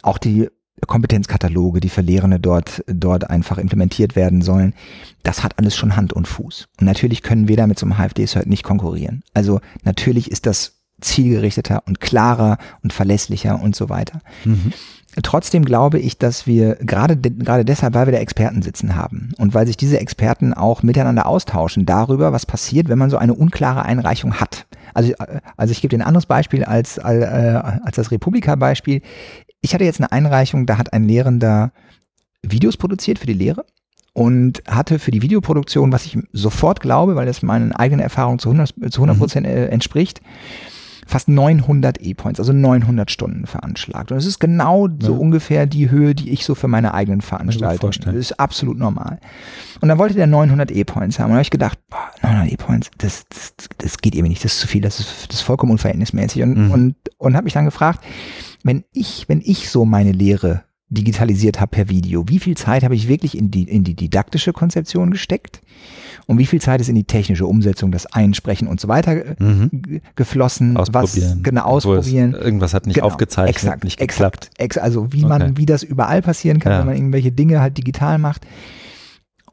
[0.03, 0.49] auch die
[0.87, 4.75] Kompetenzkataloge, die für Lehrende dort, dort einfach implementiert werden sollen.
[5.23, 6.69] Das hat alles schon Hand und Fuß.
[6.81, 9.23] Und natürlich können wir da mit so einem HFD-Cert nicht konkurrieren.
[9.33, 14.21] Also natürlich ist das zielgerichteter und klarer und verlässlicher und so weiter.
[14.45, 14.73] Mhm.
[15.23, 19.55] Trotzdem glaube ich, dass wir gerade, gerade deshalb, weil wir da Experten sitzen haben und
[19.55, 23.85] weil sich diese Experten auch miteinander austauschen darüber, was passiert, wenn man so eine unklare
[23.85, 24.67] Einreichung hat.
[24.93, 25.13] Also,
[25.57, 29.03] also ich gebe dir ein anderes Beispiel als, als, äh, als das Republika-Beispiel.
[29.61, 31.73] Ich hatte jetzt eine Einreichung, da hat ein Lehrender
[32.43, 33.65] Videos produziert für die Lehre
[34.15, 38.51] und hatte für die Videoproduktion, was ich sofort glaube, weil das meinen eigenen Erfahrungen zu
[38.51, 40.21] 100 zu 100 Prozent äh, entspricht,
[41.07, 44.13] fast 900 E-Points, also 900 Stunden veranschlagt.
[44.13, 44.95] Und es ist genau ja.
[45.01, 47.95] so ungefähr die Höhe, die ich so für meine eigenen Veranstaltungen.
[48.05, 49.19] Das ist absolut normal.
[49.81, 51.27] Und dann wollte der 900 E-Points haben.
[51.27, 54.55] Und da habe ich gedacht, boah, 900 E-Points, das, das, das geht eben nicht, das
[54.55, 56.43] ist zu viel, das ist, das ist vollkommen unverhältnismäßig.
[56.43, 56.71] Und, mhm.
[56.71, 58.03] und, und habe mich dann gefragt,
[58.63, 60.65] wenn ich, wenn ich so meine Lehre
[60.95, 64.53] digitalisiert habe per Video, wie viel Zeit habe ich wirklich in die, in die didaktische
[64.53, 65.61] Konzeption gesteckt?
[66.27, 70.01] Und wie viel Zeit ist in die technische Umsetzung, das Einsprechen und so weiter mhm.
[70.17, 70.77] geflossen?
[70.77, 71.37] Ausprobieren.
[71.37, 72.33] Was, genau, ausprobieren.
[72.33, 74.51] Irgendwas hat nicht genau, aufgezeichnet, exakt, nicht geklappt.
[74.57, 75.29] Exakt, ex, also wie okay.
[75.29, 76.79] man, wie das überall passieren kann, ja.
[76.79, 78.47] wenn man irgendwelche Dinge halt digital macht.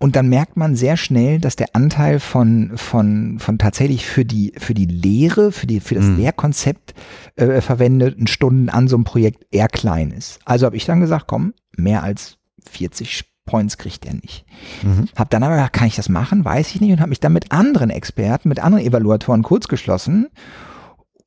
[0.02, 4.52] Und dann merkt man sehr schnell, dass der Anteil von, von, von tatsächlich für die,
[4.58, 6.18] für die Lehre, für, die, für das mhm.
[6.18, 6.96] Lehrkonzept
[7.36, 10.40] äh, verwendeten Stunden an so einem Projekt eher klein ist.
[10.44, 14.44] Also habe ich dann gesagt, komm, mehr als 40 Points kriegt er nicht.
[14.82, 15.08] Mhm.
[15.16, 16.44] Hab dann aber gedacht, kann ich das machen?
[16.44, 20.30] Weiß ich nicht und habe mich dann mit anderen Experten, mit anderen Evaluatoren kurz geschlossen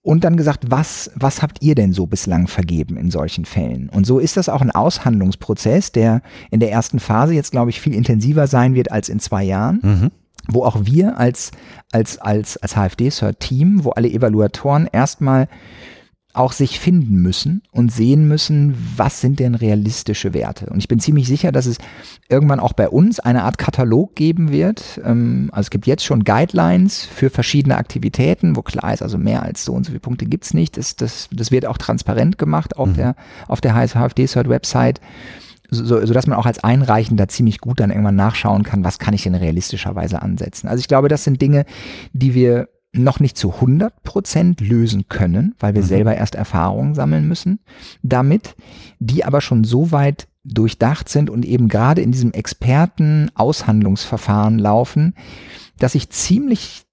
[0.05, 3.89] und dann gesagt, was, was habt ihr denn so bislang vergeben in solchen Fällen?
[3.89, 7.81] Und so ist das auch ein Aushandlungsprozess, der in der ersten Phase jetzt, glaube ich,
[7.81, 9.81] viel intensiver sein wird als in zwei Jahren.
[9.83, 10.11] Mhm.
[10.47, 11.53] Wo auch wir als,
[11.91, 15.49] als, als, als HFD-Cert-Team, wo alle Evaluatoren erstmal
[16.35, 20.67] auch sich finden müssen und sehen müssen, was sind denn realistische Werte.
[20.67, 21.79] Und ich bin ziemlich sicher, dass es
[22.29, 25.01] irgendwann auch bei uns eine Art Katalog geben wird.
[25.05, 29.43] Ähm, also es gibt jetzt schon Guidelines für verschiedene Aktivitäten, wo klar ist, also mehr
[29.43, 30.77] als so und so viele Punkte gibt's nicht.
[30.77, 32.95] Das, das, das wird auch transparent gemacht auf mhm.
[32.95, 33.17] der,
[33.47, 35.01] auf der HFD-Cert-Website
[35.71, 39.15] so, so dass man auch als Einreichender ziemlich gut dann irgendwann nachschauen kann, was kann
[39.15, 40.69] ich denn realistischerweise ansetzen.
[40.69, 41.65] Also ich glaube, das sind Dinge,
[42.13, 45.87] die wir noch nicht zu 100 Prozent lösen können, weil wir mhm.
[45.87, 47.59] selber erst Erfahrungen sammeln müssen
[48.03, 48.57] damit,
[48.99, 55.15] die aber schon so weit durchdacht sind und eben gerade in diesem Experten-Aushandlungsverfahren laufen,
[55.79, 56.84] dass ich ziemlich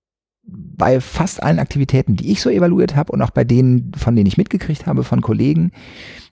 [0.44, 4.28] bei fast allen Aktivitäten, die ich so evaluiert habe und auch bei denen, von denen
[4.28, 5.72] ich mitgekriegt habe von Kollegen,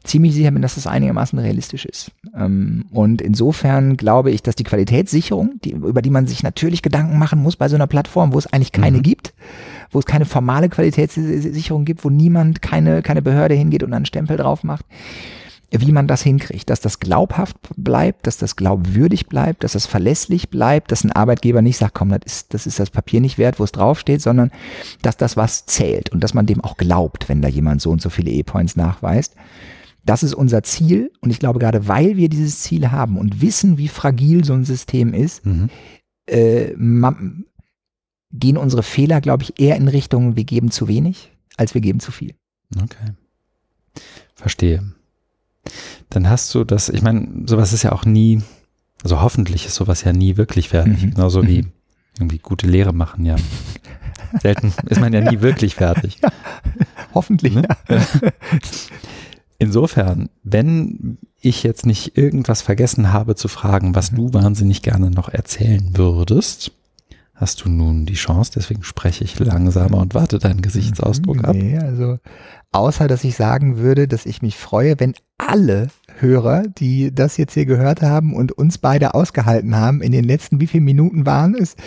[0.04, 2.12] ziemlich sicher bin, dass das einigermaßen realistisch ist.
[2.36, 7.20] Ähm, und insofern glaube ich, dass die Qualitätssicherung, die, über die man sich natürlich Gedanken
[7.20, 9.04] machen muss bei so einer Plattform, wo es eigentlich keine mhm.
[9.04, 9.34] gibt,
[9.92, 14.38] wo es keine formale Qualitätssicherung gibt, wo niemand, keine, keine Behörde hingeht und einen Stempel
[14.38, 14.86] drauf macht,
[15.72, 20.50] wie man das hinkriegt, dass das glaubhaft bleibt, dass das glaubwürdig bleibt, dass das verlässlich
[20.50, 23.60] bleibt, dass ein Arbeitgeber nicht sagt, komm, das ist das, ist das Papier nicht wert,
[23.60, 24.52] wo es draufsteht, sondern
[25.02, 28.02] dass das was zählt und dass man dem auch glaubt, wenn da jemand so und
[28.02, 29.36] so viele E-Points nachweist.
[30.06, 33.78] Das ist unser Ziel und ich glaube, gerade weil wir dieses Ziel haben und wissen,
[33.78, 35.70] wie fragil so ein System ist, mhm.
[36.26, 36.74] äh,
[38.32, 42.00] gehen unsere Fehler, glaube ich, eher in Richtung, wir geben zu wenig, als wir geben
[42.00, 42.34] zu viel.
[42.76, 43.14] Okay.
[44.36, 44.94] Verstehe.
[46.10, 48.42] Dann hast du das, ich meine, sowas ist ja auch nie,
[49.04, 51.12] also hoffentlich ist sowas ja nie wirklich fertig, mhm.
[51.16, 51.72] genauso wie mhm.
[52.18, 53.36] irgendwie gute Lehre machen, ja.
[54.42, 56.20] Selten ist man ja nie wirklich fertig.
[56.22, 56.30] Ja,
[57.14, 57.64] hoffentlich, ne?
[57.90, 58.06] ja.
[59.58, 65.30] Insofern, wenn ich jetzt nicht irgendwas vergessen habe zu fragen, was du wahnsinnig gerne noch
[65.30, 66.72] erzählen würdest,
[67.40, 71.56] hast du nun die Chance, deswegen spreche ich langsamer und warte deinen Gesichtsausdruck ab.
[71.56, 72.18] Nee, also
[72.74, 75.88] außer dass ich sagen würde, dass ich mich freue, wenn alle
[76.20, 80.60] Hörer, die das jetzt hier gehört haben und uns beide ausgehalten haben, in den letzten,
[80.60, 81.78] wie viele Minuten waren es?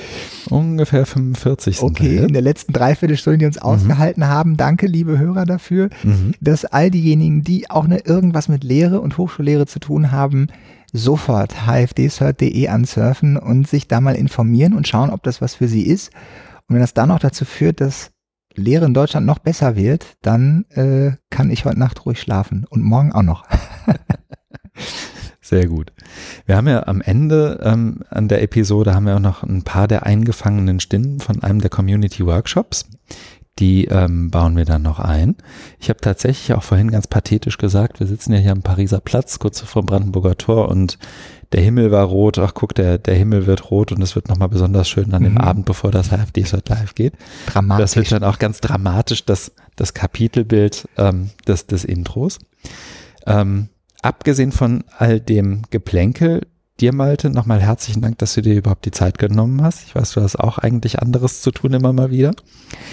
[0.49, 1.83] Ungefähr 45.
[1.83, 3.63] Okay, in der letzten Dreiviertelstunde, die uns mhm.
[3.63, 4.57] ausgehalten haben.
[4.57, 6.33] Danke, liebe Hörer, dafür, mhm.
[6.41, 10.47] dass all diejenigen, die auch ne, irgendwas mit Lehre und Hochschullehre zu tun haben,
[10.93, 15.87] sofort hfdcert.de ansurfen und sich da mal informieren und schauen, ob das was für sie
[15.87, 16.13] ist.
[16.69, 18.11] Und wenn das dann auch dazu führt, dass
[18.55, 22.83] Lehre in Deutschland noch besser wird, dann äh, kann ich heute Nacht ruhig schlafen und
[22.83, 23.45] morgen auch noch.
[25.41, 25.93] Sehr gut.
[26.47, 29.89] Wir haben ja am Ende ähm, an der Episode haben wir auch noch ein paar
[29.89, 32.89] der eingefangenen Stimmen von einem der Community Workshops.
[33.59, 35.37] Die ähm, bauen wir dann noch ein.
[35.79, 39.39] Ich habe tatsächlich auch vorhin ganz pathetisch gesagt, wir sitzen ja hier am Pariser Platz,
[39.39, 40.99] kurz vor dem Brandenburger Tor und
[41.53, 42.39] der Himmel war rot.
[42.39, 45.35] Ach guck, der, der Himmel wird rot und es wird nochmal besonders schön an dem
[45.35, 45.39] mhm.
[45.39, 47.13] Abend, bevor das HFD live geht.
[47.47, 47.83] Dramatisch.
[47.83, 52.39] Das wird dann auch ganz dramatisch, das, das Kapitelbild ähm, des, des Intros.
[53.27, 53.69] Ähm,
[54.01, 56.47] abgesehen von all dem Geplänkel,
[56.83, 59.85] dir, Malte, nochmal herzlichen Dank, dass du dir überhaupt die Zeit genommen hast.
[59.87, 62.33] Ich weiß, du hast auch eigentlich anderes zu tun immer mal wieder.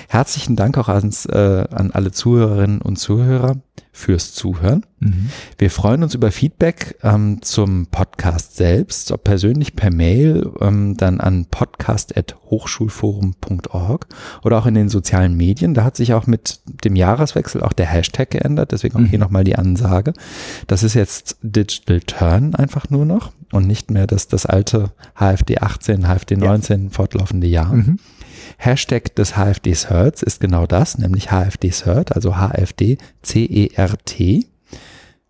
[0.08, 3.56] Herzlichen Dank auch ans, äh, an alle Zuhörerinnen und Zuhörer
[4.00, 4.86] fürs Zuhören.
[5.00, 5.30] Mhm.
[5.58, 11.20] Wir freuen uns über Feedback ähm, zum Podcast selbst, ob persönlich per Mail, ähm, dann
[11.20, 14.08] an podcast.hochschulforum.org
[14.44, 15.74] oder auch in den sozialen Medien.
[15.74, 19.08] Da hat sich auch mit dem Jahreswechsel auch der Hashtag geändert, deswegen auch mhm.
[19.08, 20.14] hier nochmal die Ansage.
[20.68, 25.58] Das ist jetzt Digital Turn einfach nur noch und nicht mehr das, das alte HFD
[25.58, 26.90] 18, HFD 19 ja.
[26.90, 27.74] fortlaufende Jahr.
[27.74, 28.00] Mhm.
[28.62, 32.88] Hashtag des HFD-Certs ist genau das, nämlich HFD-Cert, also HFD-C-E-R-T,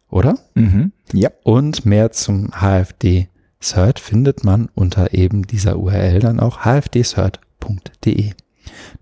[0.10, 0.40] oder?
[0.56, 0.94] Mhm.
[1.14, 1.30] Ja.
[1.44, 8.32] Und mehr zum HFD-Cert findet man unter eben dieser URL dann auch hfdcert.de.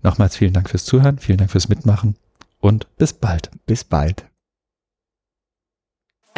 [0.02, 2.16] Nochmals vielen Dank fürs Zuhören, vielen Dank fürs Mitmachen
[2.60, 3.50] und bis bald.
[3.64, 4.27] Bis bald.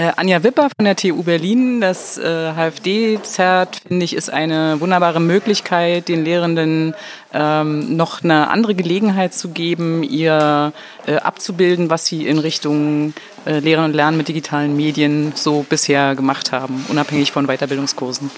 [0.01, 1.83] Äh, Anja Wipper von der TU Berlin.
[1.83, 6.95] Das äh, HFD-Zert, finde ich, ist eine wunderbare Möglichkeit, den Lehrenden
[7.35, 10.73] ähm, noch eine andere Gelegenheit zu geben, ihr
[11.07, 13.13] äh, abzubilden, was sie in Richtung
[13.45, 18.31] äh, Lehren und Lernen mit digitalen Medien so bisher gemacht haben, unabhängig von Weiterbildungskursen.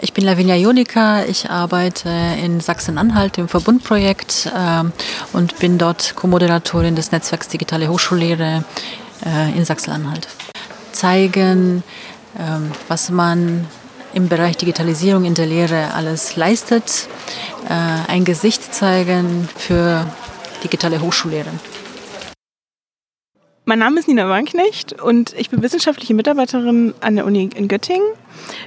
[0.00, 2.08] Ich bin Lavinia Jonika, ich arbeite
[2.42, 4.84] in Sachsen-Anhalt im Verbundprojekt äh,
[5.32, 8.64] und bin dort Co-Moderatorin des Netzwerks Digitale Hochschullehre
[9.24, 10.28] äh, in Sachsen-Anhalt.
[10.92, 11.82] Zeigen,
[12.38, 13.66] ähm, was man
[14.14, 17.08] im Bereich Digitalisierung in der Lehre alles leistet,
[17.68, 20.06] äh, ein Gesicht zeigen für
[20.62, 21.50] digitale Hochschullehre.
[23.64, 28.06] Mein Name ist Nina Wanknecht und ich bin wissenschaftliche Mitarbeiterin an der Uni in Göttingen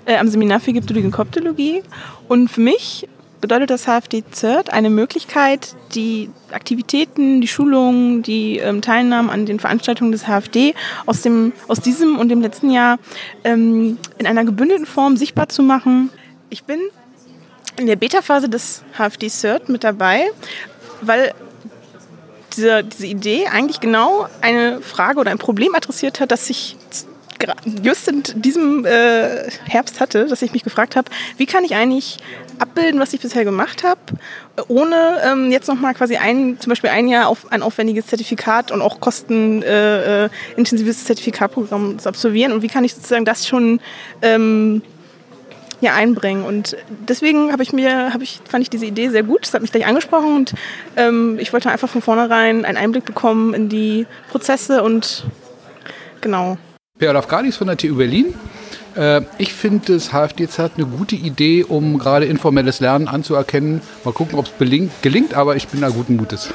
[0.06, 1.84] äh, am Seminar für Ägyptologie und Koptologie.
[2.28, 3.08] Und für mich
[3.42, 10.12] bedeutet das HFD-CERT eine Möglichkeit, die Aktivitäten, die Schulungen, die ähm, Teilnahmen an den Veranstaltungen
[10.12, 10.74] des HFD
[11.06, 12.98] aus, dem, aus diesem und dem letzten Jahr
[13.44, 16.10] ähm, in einer gebündelten Form sichtbar zu machen.
[16.50, 16.80] Ich bin
[17.78, 20.26] in der Beta-Phase des HFD-CERT mit dabei,
[21.02, 21.34] weil
[22.56, 26.78] diese, diese Idee eigentlich genau eine Frage oder ein Problem adressiert hat, das sich
[27.84, 32.18] just in diesem äh, Herbst hatte, dass ich mich gefragt habe, wie kann ich eigentlich
[32.60, 34.00] abbilden, was ich bisher gemacht habe,
[34.68, 38.82] ohne ähm, jetzt nochmal quasi ein, zum Beispiel ein Jahr auf ein aufwendiges Zertifikat und
[38.82, 43.80] auch kostenintensives äh, Zertifikatprogramm zu absolvieren und wie kann ich sozusagen das schon
[44.22, 44.82] ähm,
[45.82, 46.46] ja, einbringen.
[46.46, 46.78] Und
[47.08, 49.44] deswegen habe ich mir, habe ich, fand ich diese Idee sehr gut.
[49.44, 50.54] Das hat mich gleich angesprochen und
[50.96, 55.26] ähm, ich wollte einfach von vornherein einen Einblick bekommen in die Prozesse und
[56.22, 56.58] genau.
[56.98, 57.28] Per Olaf
[57.58, 58.34] von der TU Berlin.
[58.96, 63.82] Äh, ich finde das HFDZ eine gute Idee, um gerade informelles Lernen anzuerkennen.
[64.06, 64.52] Mal gucken, ob es
[65.02, 66.54] gelingt, aber ich bin da guten Mutes.